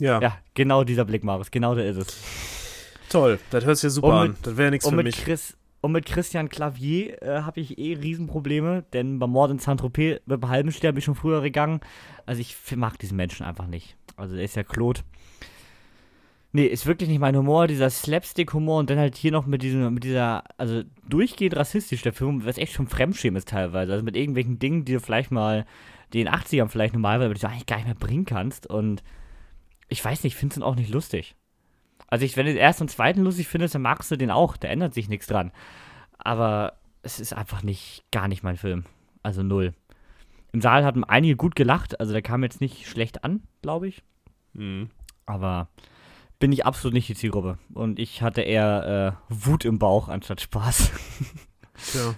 [0.00, 0.20] Ja.
[0.20, 2.16] Ja, genau dieser Blick, Marius, genau der ist es.
[3.10, 3.38] Toll.
[3.50, 4.28] Das hört sich ja super Und an.
[4.28, 5.16] mit- Das wäre nichts für mit, mich.
[5.24, 10.20] Chris, und mit Christian Clavier äh, habe ich eh Riesenprobleme, denn beim Mord in Saint-Tropez
[10.26, 11.80] mit dem halben Stern bin ich schon früher gegangen.
[12.26, 13.96] Also ich mag diesen Menschen einfach nicht.
[14.16, 15.00] Also der ist ja Claude.
[16.50, 19.92] Nee, ist wirklich nicht mein Humor, dieser Slapstick-Humor und dann halt hier noch mit diesem,
[19.92, 23.92] mit dieser, also durchgehend rassistisch, der Film, was echt schon Fremdschämen ist teilweise.
[23.92, 25.66] Also mit irgendwelchen Dingen, die du vielleicht mal,
[26.12, 28.66] die in den 80ern vielleicht normalerweise, aber die du eigentlich gar nicht mehr bringen kannst.
[28.66, 29.04] Und
[29.88, 31.36] ich weiß nicht, ich finde es auch nicht lustig.
[32.08, 34.56] Also ich, wenn du den ersten und zweiten lustig findest, dann magst du den auch,
[34.56, 35.52] da ändert sich nichts dran.
[36.18, 38.84] Aber es ist einfach nicht, gar nicht mein Film.
[39.22, 39.74] Also null.
[40.52, 44.02] Im Saal hatten einige gut gelacht, also der kam jetzt nicht schlecht an, glaube ich.
[44.54, 44.90] Mhm.
[45.26, 45.68] Aber
[46.38, 47.58] bin ich absolut nicht die Zielgruppe.
[47.74, 50.90] Und ich hatte eher äh, Wut im Bauch anstatt Spaß.
[51.92, 52.14] Tja.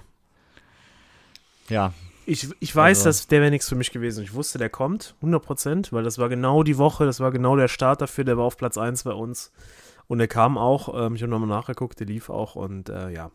[1.68, 1.92] ja,
[2.30, 4.22] Ich, ich weiß, Also- dass der wäre nichts für mich gewesen.
[4.22, 7.68] Ich wusste, der kommt, 100%, weil das war genau die Woche, das war genau der
[7.68, 9.50] Start dafür, der war auf Platz 1 bei uns.
[10.06, 13.30] Und der kam auch, ähm, ich habe nochmal nachgeguckt, der lief auch und äh, ja.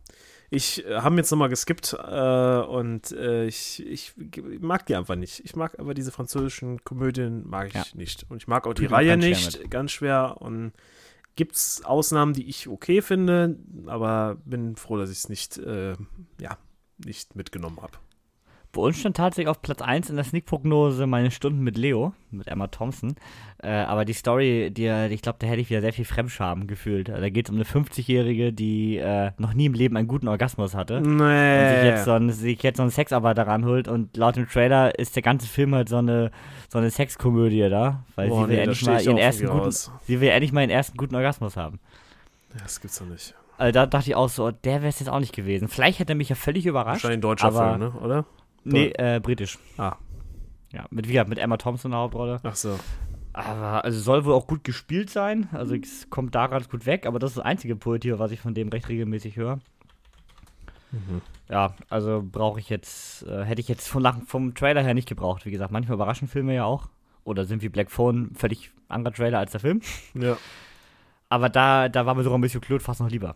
[0.50, 5.16] Ich äh, habe jetzt nochmal geskippt äh, und äh, ich, ich g- mag die einfach
[5.16, 5.40] nicht.
[5.44, 7.84] Ich mag aber diese französischen Komödien, mag ich Ja.
[7.96, 8.26] nicht.
[8.30, 10.36] Und ich mag auch die mir Reihe ganz schwer nicht, ganz schwer.
[10.40, 10.74] Und
[11.36, 15.94] gibt es Ausnahmen, die ich okay finde, aber bin froh, dass ich es nicht, äh,
[16.40, 16.58] ja,
[17.04, 17.94] nicht mitgenommen habe.
[18.76, 22.48] Bei uns stand tatsächlich auf Platz 1 in der Sneak-Prognose meine Stunden mit Leo, mit
[22.48, 23.16] Emma Thompson.
[23.64, 27.08] Äh, aber die Story, die, ich glaube, da hätte ich wieder sehr viel Fremdscham gefühlt.
[27.08, 30.76] Da geht es um eine 50-Jährige, die äh, noch nie im Leben einen guten Orgasmus
[30.76, 30.98] hatte.
[30.98, 31.88] Und sich Nee.
[31.88, 35.24] jetzt, so einen, sich jetzt so einen Sexarbeiter ranholt und laut dem Trailer ist der
[35.24, 36.32] ganze Film halt so eine,
[36.70, 40.20] so eine Sexkomödie da, weil Boah, sie, will nee, endlich mal ihren ersten guten, sie
[40.20, 41.80] will endlich mal ihren ersten guten Orgasmus haben.
[42.54, 43.34] Ja, das gibt's doch nicht.
[43.58, 45.70] Also da dachte ich auch so, der wäre es jetzt auch nicht gewesen.
[45.70, 47.04] Vielleicht hätte er mich ja völlig überrascht.
[47.06, 47.92] Wahrscheinlich ein deutscher Film, ne?
[48.04, 48.26] oder?
[48.74, 49.58] Nee, äh, britisch.
[49.78, 49.96] Ah.
[50.74, 52.40] Ja, mit, wie gesagt, mit Emma Thompson in der Hauptrolle.
[52.44, 52.78] Ach so.
[53.34, 55.50] Aber also soll wohl auch gut gespielt sein.
[55.52, 58.40] Also es kommt da ganz gut weg, aber das ist das einzige Poetier, was ich
[58.40, 59.60] von dem recht regelmäßig höre.
[60.92, 61.22] Mhm.
[61.50, 65.08] Ja, also brauche ich jetzt, äh, hätte ich jetzt vom, Lachen- vom Trailer her nicht
[65.08, 65.46] gebraucht.
[65.46, 66.90] Wie gesagt, manchmal überraschen Filme ja auch.
[67.24, 69.82] Oder sind wie Black Phone völlig anderer Trailer als der Film.
[70.14, 70.38] Ja.
[71.30, 73.36] Aber da, da war mir sogar ein bisschen Claude fast noch lieber.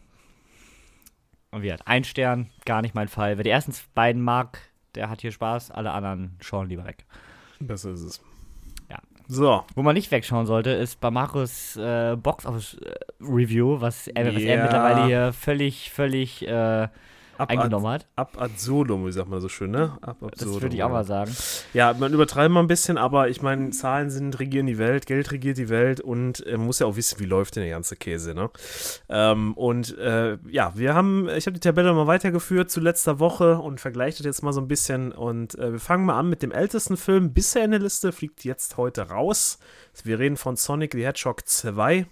[1.51, 3.37] Und wie hat ein Stern, gar nicht mein Fall.
[3.37, 4.59] Wer die ersten beiden mag,
[4.95, 7.05] der hat hier Spaß, alle anderen schauen lieber weg.
[7.59, 8.21] Besser ist es.
[8.89, 8.97] Ja.
[9.27, 9.63] So.
[9.75, 14.33] Wo man nicht wegschauen sollte, ist bei Markus äh, Box Office äh, Review, was er,
[14.33, 14.49] was Ja.
[14.55, 16.87] er mittlerweile hier völlig, völlig äh,
[17.39, 18.05] Ab eingenommen hat.
[18.15, 19.97] Ab absurdum, wie sagt man so schön, ne?
[20.01, 20.53] Ab absurdum.
[20.53, 21.31] Das würde ich auch mal sagen.
[21.73, 25.31] Ja, man übertreibt mal ein bisschen, aber ich meine, Zahlen sind, regieren die Welt, Geld
[25.31, 27.95] regiert die Welt und äh, man muss ja auch wissen, wie läuft denn der ganze
[27.95, 28.49] Käse, ne?
[29.07, 33.57] Ähm, und äh, ja, wir haben, ich habe die Tabelle mal weitergeführt zu letzter Woche
[33.59, 36.43] und vergleiche das jetzt mal so ein bisschen und äh, wir fangen mal an mit
[36.43, 39.59] dem ältesten Film bisher in der Liste, fliegt jetzt heute raus.
[40.03, 42.05] Wir reden von Sonic the Hedgehog 2.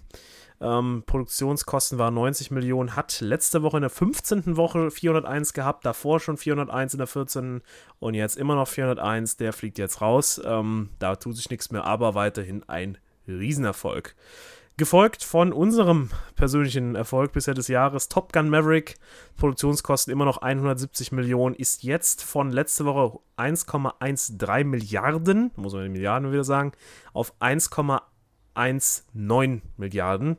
[0.60, 4.56] Ähm, Produktionskosten waren 90 Millionen, hat letzte Woche in der 15.
[4.56, 7.62] Woche 401 gehabt, davor schon 401 in der 14.
[8.00, 9.36] und jetzt immer noch 401.
[9.36, 10.40] Der fliegt jetzt raus.
[10.44, 12.98] Ähm, da tut sich nichts mehr, aber weiterhin ein
[13.28, 14.16] Riesenerfolg.
[14.78, 18.94] Gefolgt von unserem persönlichen Erfolg bisher des Jahres, Top Gun Maverick.
[19.36, 25.92] Produktionskosten immer noch 170 Millionen, ist jetzt von letzte Woche 1,13 Milliarden, muss man in
[25.92, 26.70] Milliarden wieder sagen,
[27.12, 27.34] auf
[28.58, 30.36] 1,19 Milliarden.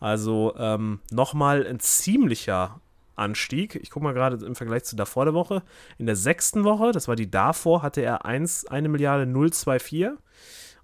[0.00, 2.80] Also ähm, nochmal ein ziemlicher
[3.16, 3.76] Anstieg.
[3.76, 5.62] Ich gucke mal gerade im Vergleich zu davor der Woche.
[5.98, 10.06] In der sechsten Woche, das war die davor, hatte er 1, 1 Milliarde 024.
[10.08, 10.18] Und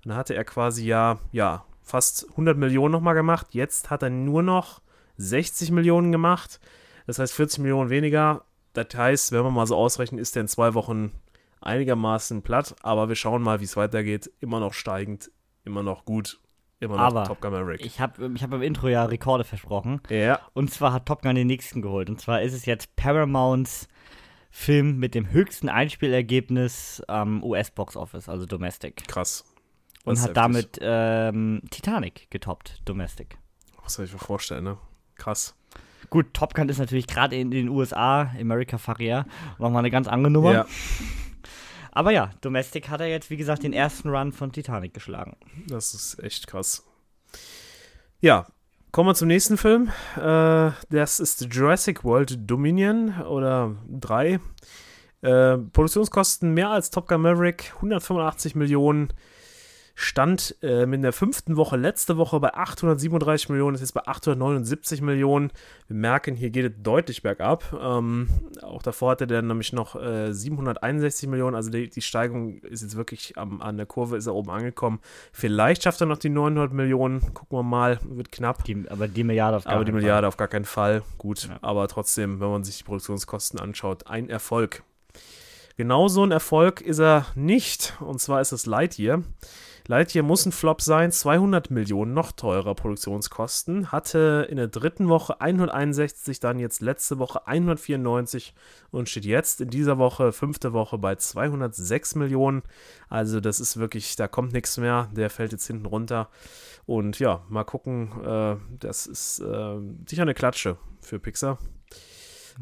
[0.04, 3.48] da hatte er quasi ja, ja, fast 100 Millionen nochmal gemacht.
[3.50, 4.82] Jetzt hat er nur noch
[5.16, 6.60] 60 Millionen gemacht.
[7.06, 8.44] Das heißt 40 Millionen weniger.
[8.74, 11.12] Das heißt, wenn man mal so ausrechnet, ist er in zwei Wochen
[11.62, 12.76] einigermaßen platt.
[12.82, 14.30] Aber wir schauen mal, wie es weitergeht.
[14.40, 15.30] Immer noch steigend,
[15.64, 16.38] immer noch gut,
[16.80, 17.84] immer noch Aber Top Gun Maverick.
[17.84, 20.00] Ich habe ich hab im Intro ja Rekorde versprochen.
[20.10, 22.10] ja, Und zwar hat Top Gun den nächsten geholt.
[22.10, 23.88] Und zwar ist es jetzt Paramounts
[24.50, 29.06] Film mit dem höchsten Einspielergebnis am US-Box Office, also Domestic.
[29.06, 29.44] krass.
[30.04, 33.38] Und Das ist hat damit ähm, Titanic getoppt, Domestic.
[33.82, 34.78] Was soll ich mir vorstellen, ne?
[35.16, 35.54] Krass.
[36.10, 39.26] Gut, Top Gun ist natürlich gerade in den USA, America Faria,
[39.58, 40.52] nochmal eine ganz andere Nummer.
[40.52, 40.66] Ja,
[41.96, 45.34] Aber ja, Domestic hat er jetzt, wie gesagt, den ersten Run von Titanic geschlagen.
[45.66, 46.84] das ist echt krass.
[48.20, 48.46] Ja,
[48.92, 49.90] kommen wir zum nächsten Film.
[50.14, 54.40] Äh, das ist Jurassic World Dominion oder 3.
[55.22, 59.08] Äh, Produktionskosten mehr als Top Gun Maverick, 185 Millionen.
[59.98, 65.00] Stand äh, in der fünften Woche letzte Woche bei 837 Millionen, ist jetzt bei 879
[65.00, 65.50] Millionen.
[65.88, 67.64] Wir merken, hier geht es deutlich bergab.
[67.80, 68.28] Ähm,
[68.60, 72.96] auch davor hatte der nämlich noch äh, 761 Millionen, also die, die Steigung ist jetzt
[72.96, 75.00] wirklich am, an der Kurve, ist er oben angekommen.
[75.32, 78.64] Vielleicht schafft er noch die 900 Millionen, gucken wir mal, wird knapp.
[78.64, 80.02] Die, aber die Milliarde auf gar Aber die keinen Fall.
[80.02, 81.02] Milliarde auf gar keinen Fall.
[81.16, 81.58] Gut, Ja.
[81.62, 84.82] aber trotzdem, wenn man sich die Produktionskosten anschaut, ein Erfolg.
[85.78, 87.94] Genauso ein Erfolg ist er nicht.
[88.00, 89.22] Und zwar ist es Lightyear.
[89.88, 91.12] Lightyear muss ein Flop sein.
[91.12, 93.92] 200 Millionen, noch teurer Produktionskosten.
[93.92, 98.54] Hatte in der dritten Woche 161, dann jetzt letzte Woche 194
[98.90, 102.62] und steht jetzt in dieser Woche, fünfte Woche, bei 206 Millionen.
[103.08, 105.08] Also das ist wirklich, da kommt nichts mehr.
[105.12, 106.28] Der fällt jetzt hinten runter.
[106.86, 108.10] Und ja, mal gucken.
[108.24, 109.76] Äh, das ist äh,
[110.06, 111.58] sicher eine Klatsche für Pixar.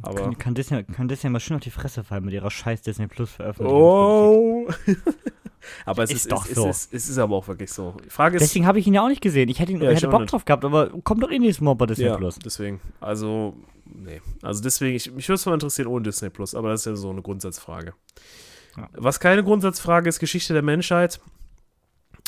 [0.03, 0.23] Aber.
[0.23, 3.07] Kann, kann, Disney, kann Disney mal schön auf die Fresse fallen mit ihrer scheiß Disney
[3.07, 3.81] Plus Veröffentlichung.
[3.81, 4.69] Oh!
[5.87, 6.69] aber es Ist ist, doch es, so.
[6.69, 7.97] Es, ist, es ist aber auch wirklich so.
[8.05, 8.43] Die Frage ist.
[8.43, 9.49] Deswegen habe ich ihn ja auch nicht gesehen.
[9.49, 10.33] Ich hätte, ihn, Ja, ich hätte Bock nicht.
[10.33, 12.39] drauf gehabt, aber kommt doch eh nächstes Mal bei Disney ja, Plus.
[12.39, 12.81] deswegen.
[13.01, 14.21] Also, nee.
[14.43, 16.97] Also deswegen, ich, mich würde es mal interessieren ohne Disney Plus, aber das ist ja
[16.97, 17.95] so eine Grundsatzfrage.
[18.77, 18.89] Ja.
[18.95, 21.21] Was keine Grundsatzfrage ist, Geschichte der Menschheit.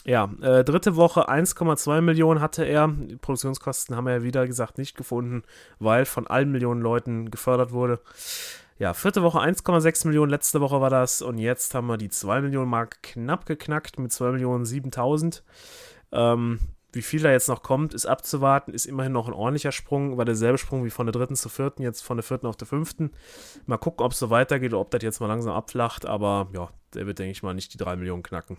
[0.07, 2.86] Ja, äh, dritte Woche 1,2 Millionen hatte er.
[2.86, 5.42] Die Produktionskosten haben wir ja wieder gesagt nicht gefunden,
[5.80, 7.98] weil von allen Millionen Leuten gefördert wurde.
[8.78, 12.42] Ja, vierte Woche 1,6 Millionen, letzte Woche war das und jetzt haben wir die 2
[12.42, 15.42] Millionen Mark knapp geknackt mit 2 Millionen 7000.
[16.12, 16.61] Ähm,
[16.92, 20.24] wie viel da jetzt noch kommt, ist abzuwarten, ist immerhin noch ein ordentlicher Sprung, war
[20.24, 23.11] derselbe Sprung wie von der dritten zur vierten, jetzt von der vierten auf der fünften.
[23.66, 26.70] Mal gucken, ob es so weitergeht oder ob das jetzt mal langsam abflacht, aber ja,
[26.94, 28.57] der wird, denke ich mal, nicht die 3 Millionen knacken.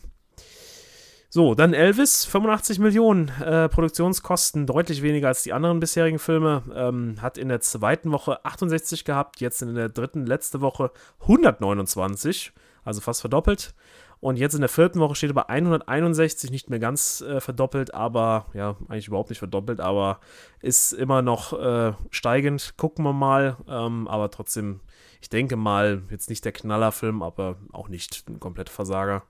[1.30, 6.64] So, dann Elvis, 85 Millionen äh, Produktionskosten, deutlich weniger als die anderen bisherigen Filme.
[6.74, 10.90] Ähm, hat in der zweiten Woche 68 gehabt, jetzt in der dritten, letzte Woche
[11.22, 12.54] 129,
[12.86, 13.74] also fast verdoppelt.
[14.22, 17.94] Und jetzt in der vierten Woche steht er bei 161, nicht mehr ganz äh, verdoppelt,
[17.94, 20.22] aber ja, eigentlich überhaupt nicht verdoppelt, aber
[20.62, 22.76] ist immer noch äh, steigend.
[22.78, 24.80] Gucken wir mal, ähm, aber trotzdem,
[25.22, 29.24] ich denke mal, jetzt nicht der Knallerfilm, aber auch nicht ein kompletter Versager.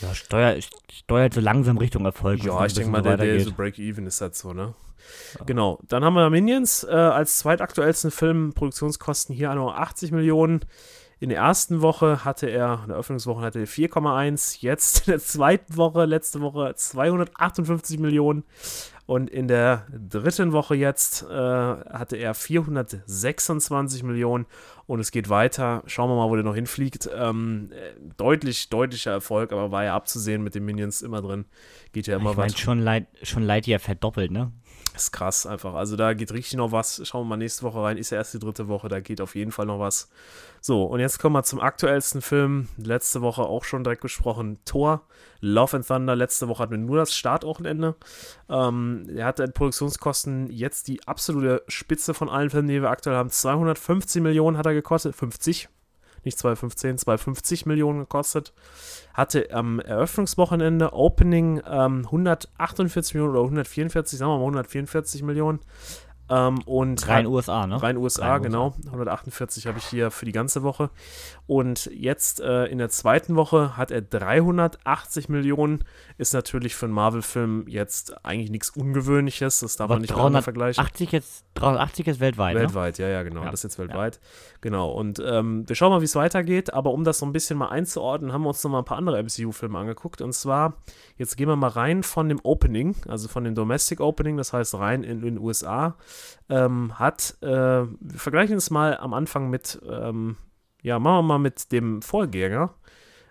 [0.00, 0.56] Ja, steuer,
[0.92, 2.42] steuert so langsam Richtung Erfolg.
[2.44, 4.74] Ja, ich denke mal, bisschen der, der so Break-Even ist halt so, ne?
[5.46, 5.78] Genau.
[5.88, 10.60] Dann haben wir Minions äh, als zweitaktuellsten Film, Produktionskosten hier nur 80 Millionen.
[11.20, 14.58] In der ersten Woche hatte er, in der Öffnungswoche hatte er 4,1.
[14.60, 18.44] Jetzt in der zweiten Woche, letzte Woche 258 Millionen.
[19.06, 24.44] Und in der dritten Woche jetzt äh, hatte er 426 Millionen
[24.86, 25.82] und es geht weiter.
[25.86, 27.08] Schauen wir mal, wo der noch hinfliegt.
[27.16, 27.70] Ähm,
[28.18, 31.46] deutlich, deutlicher Erfolg, aber war ja abzusehen mit den Minions immer drin.
[31.92, 32.58] Geht ja immer ich mein, weiter.
[32.58, 34.52] schon Light, schon Lightyear verdoppelt, ne?
[34.98, 35.74] Ist krass einfach.
[35.74, 37.00] Also da geht richtig noch was.
[37.06, 37.96] Schauen wir mal nächste Woche rein.
[37.96, 40.10] Ist ja erst die dritte Woche, da geht auf jeden Fall noch was.
[40.60, 42.68] So, und jetzt kommen wir zum aktuellsten Film.
[42.76, 44.58] Letzte Woche auch schon direkt besprochen.
[44.64, 45.02] Thor,
[45.40, 46.16] Love and Thunder.
[46.16, 47.94] Letzte Woche hatten wir nur das Startwochenende.
[48.48, 53.30] Ähm, er hatte Produktionskosten jetzt die absolute Spitze von allen Filmen, die wir aktuell haben.
[53.30, 55.14] 250 Millionen hat er gekostet.
[55.14, 55.68] 50
[56.28, 58.52] nicht 215, 250 Millionen gekostet.
[59.14, 65.60] Hatte am Eröffnungswochenende Opening ähm, 148 Millionen oder 144, sagen wir mal 144 Millionen.
[66.30, 67.82] Ähm, und rein USA, ne?
[67.82, 68.74] Rein USA, rein genau.
[68.76, 68.92] USA.
[68.92, 70.90] 148 habe ich hier für die ganze Woche.
[71.46, 75.84] Und jetzt äh, in der zweiten Woche hat er 380 Millionen.
[76.18, 79.60] Ist natürlich für einen Marvel-Film jetzt eigentlich nichts Ungewöhnliches.
[79.60, 80.84] Das darf Aber man nicht 380 vergleichen.
[80.84, 82.56] 80 jetzt, 380 ist weltweit.
[82.56, 83.04] Weltweit, ne?
[83.04, 83.44] ja, ja, genau.
[83.44, 83.50] Ja.
[83.50, 84.16] Das ist jetzt weltweit.
[84.16, 84.20] Ja.
[84.60, 84.90] Genau.
[84.90, 86.74] Und ähm, wir schauen mal, wie es weitergeht.
[86.74, 88.98] Aber um das so ein bisschen mal einzuordnen, haben wir uns noch mal ein paar
[88.98, 90.20] andere MCU-Filme angeguckt.
[90.20, 90.74] Und zwar,
[91.16, 94.74] jetzt gehen wir mal rein von dem Opening, also von dem Domestic Opening, das heißt
[94.74, 95.96] rein in den USA
[96.48, 100.36] ähm, hat, äh, wir vergleichen es mal am Anfang mit, ähm,
[100.82, 102.74] ja, machen wir mal mit dem Vorgänger,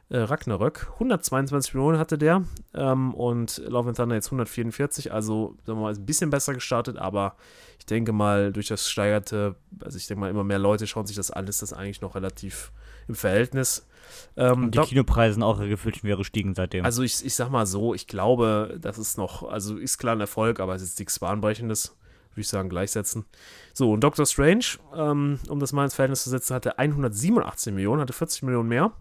[0.10, 0.88] äh, Ragnarök.
[0.94, 2.44] 122 Millionen hatte der
[2.74, 6.54] ähm, und Love and Thunder jetzt 144, also sagen wir mal, ist ein bisschen besser
[6.54, 7.36] gestartet, aber
[7.80, 11.16] ich denke mal, durch das steigerte, also ich denke mal, immer mehr Leute schauen sich
[11.16, 12.72] das an, ist das eigentlich noch relativ
[13.08, 13.88] im Verhältnis.
[14.36, 16.86] Ähm, und die Kinopreise sind auch gefühlt schon wieder gestiegen seitdem.
[16.86, 20.22] Also ich, ich sag mal so, ich glaube, das ist noch, also ist klar ein
[20.22, 21.98] Erfolg, aber es ist nichts Bahnbrechendes
[22.38, 23.26] würde ich sagen, gleichsetzen.
[23.74, 28.00] So, und Doctor Strange, ähm, um das mal ins Verhältnis zu setzen, hatte 187 Millionen,
[28.00, 28.92] hatte 40 Millionen mehr.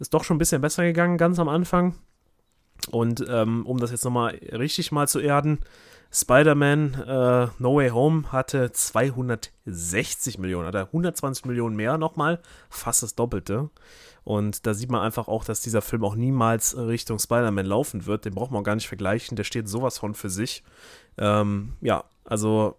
[0.00, 1.94] Ist doch schon ein bisschen besser gegangen, ganz am Anfang.
[2.90, 5.60] Und ähm, um das jetzt nochmal richtig mal zu erden,
[6.12, 13.02] Spider-Man äh, No Way Home hatte 260 Millionen, hat er 120 Millionen mehr nochmal, fast
[13.02, 13.70] das Doppelte.
[14.24, 18.24] Und da sieht man einfach auch, dass dieser Film auch niemals Richtung Spider-Man laufen wird.
[18.24, 19.36] Den braucht man gar nicht vergleichen.
[19.36, 20.62] Der steht sowas von für sich.
[21.16, 22.76] Ähm, ja, also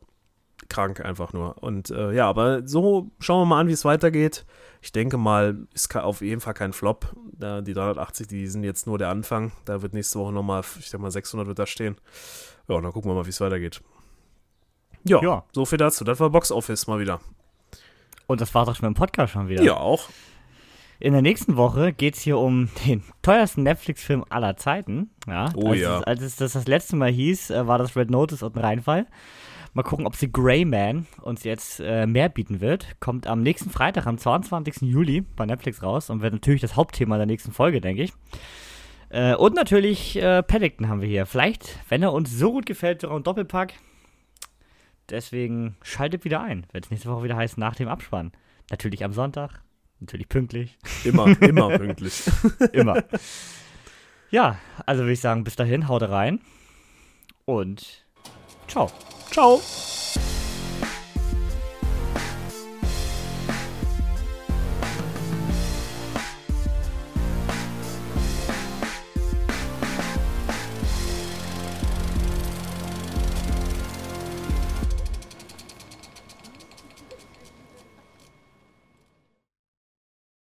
[0.72, 1.62] krank einfach nur.
[1.62, 4.46] Und äh, ja, aber so schauen wir mal an, wie es weitergeht.
[4.82, 7.14] Ich denke mal, ist auf jeden Fall kein Flop.
[7.34, 9.52] Da, die 380, die sind jetzt nur der Anfang.
[9.66, 11.98] Da wird nächste Woche nochmal, ich denke mal, 600 wird da stehen.
[12.68, 13.82] Ja, und dann gucken wir mal, wie es weitergeht.
[15.04, 16.04] Ja, ja, so viel dazu.
[16.04, 17.20] Das war Box Office mal wieder.
[18.28, 19.64] Und das war doch schon im Podcast schon wieder.
[19.64, 20.10] Ja, auch.
[21.00, 25.10] In der nächsten Woche geht es hier um den teuersten Netflix-Film aller Zeiten.
[25.28, 25.98] Ja, oh als ja.
[26.00, 28.62] Es, als es das das letzte Mal hieß, äh, war das Red Notice und ein
[28.62, 29.08] Reinfall.
[29.74, 33.00] Mal gucken, ob sie Grey Man uns jetzt äh, mehr bieten wird.
[33.00, 34.82] Kommt am nächsten Freitag, am 22.
[34.82, 38.14] Juli bei Netflix raus und wird natürlich das Hauptthema der nächsten Folge, denke ich.
[39.10, 41.26] Äh, und natürlich äh, Paddington haben wir hier.
[41.26, 43.74] Vielleicht, wenn er uns so gut gefällt, sogar ein Doppelpack.
[45.10, 48.32] Deswegen schaltet wieder ein, wenn es nächste Woche wieder heißt, nach dem Abspann.
[48.70, 49.62] Natürlich am Sonntag,
[50.02, 50.78] Natürlich pünktlich.
[51.04, 52.24] Immer, immer pünktlich.
[52.74, 53.04] immer.
[54.32, 54.58] Ja,
[54.88, 56.42] also würde ich sagen, bis dahin, haut rein
[57.46, 58.04] und
[58.72, 58.90] Ciao.
[59.30, 59.60] Ciao.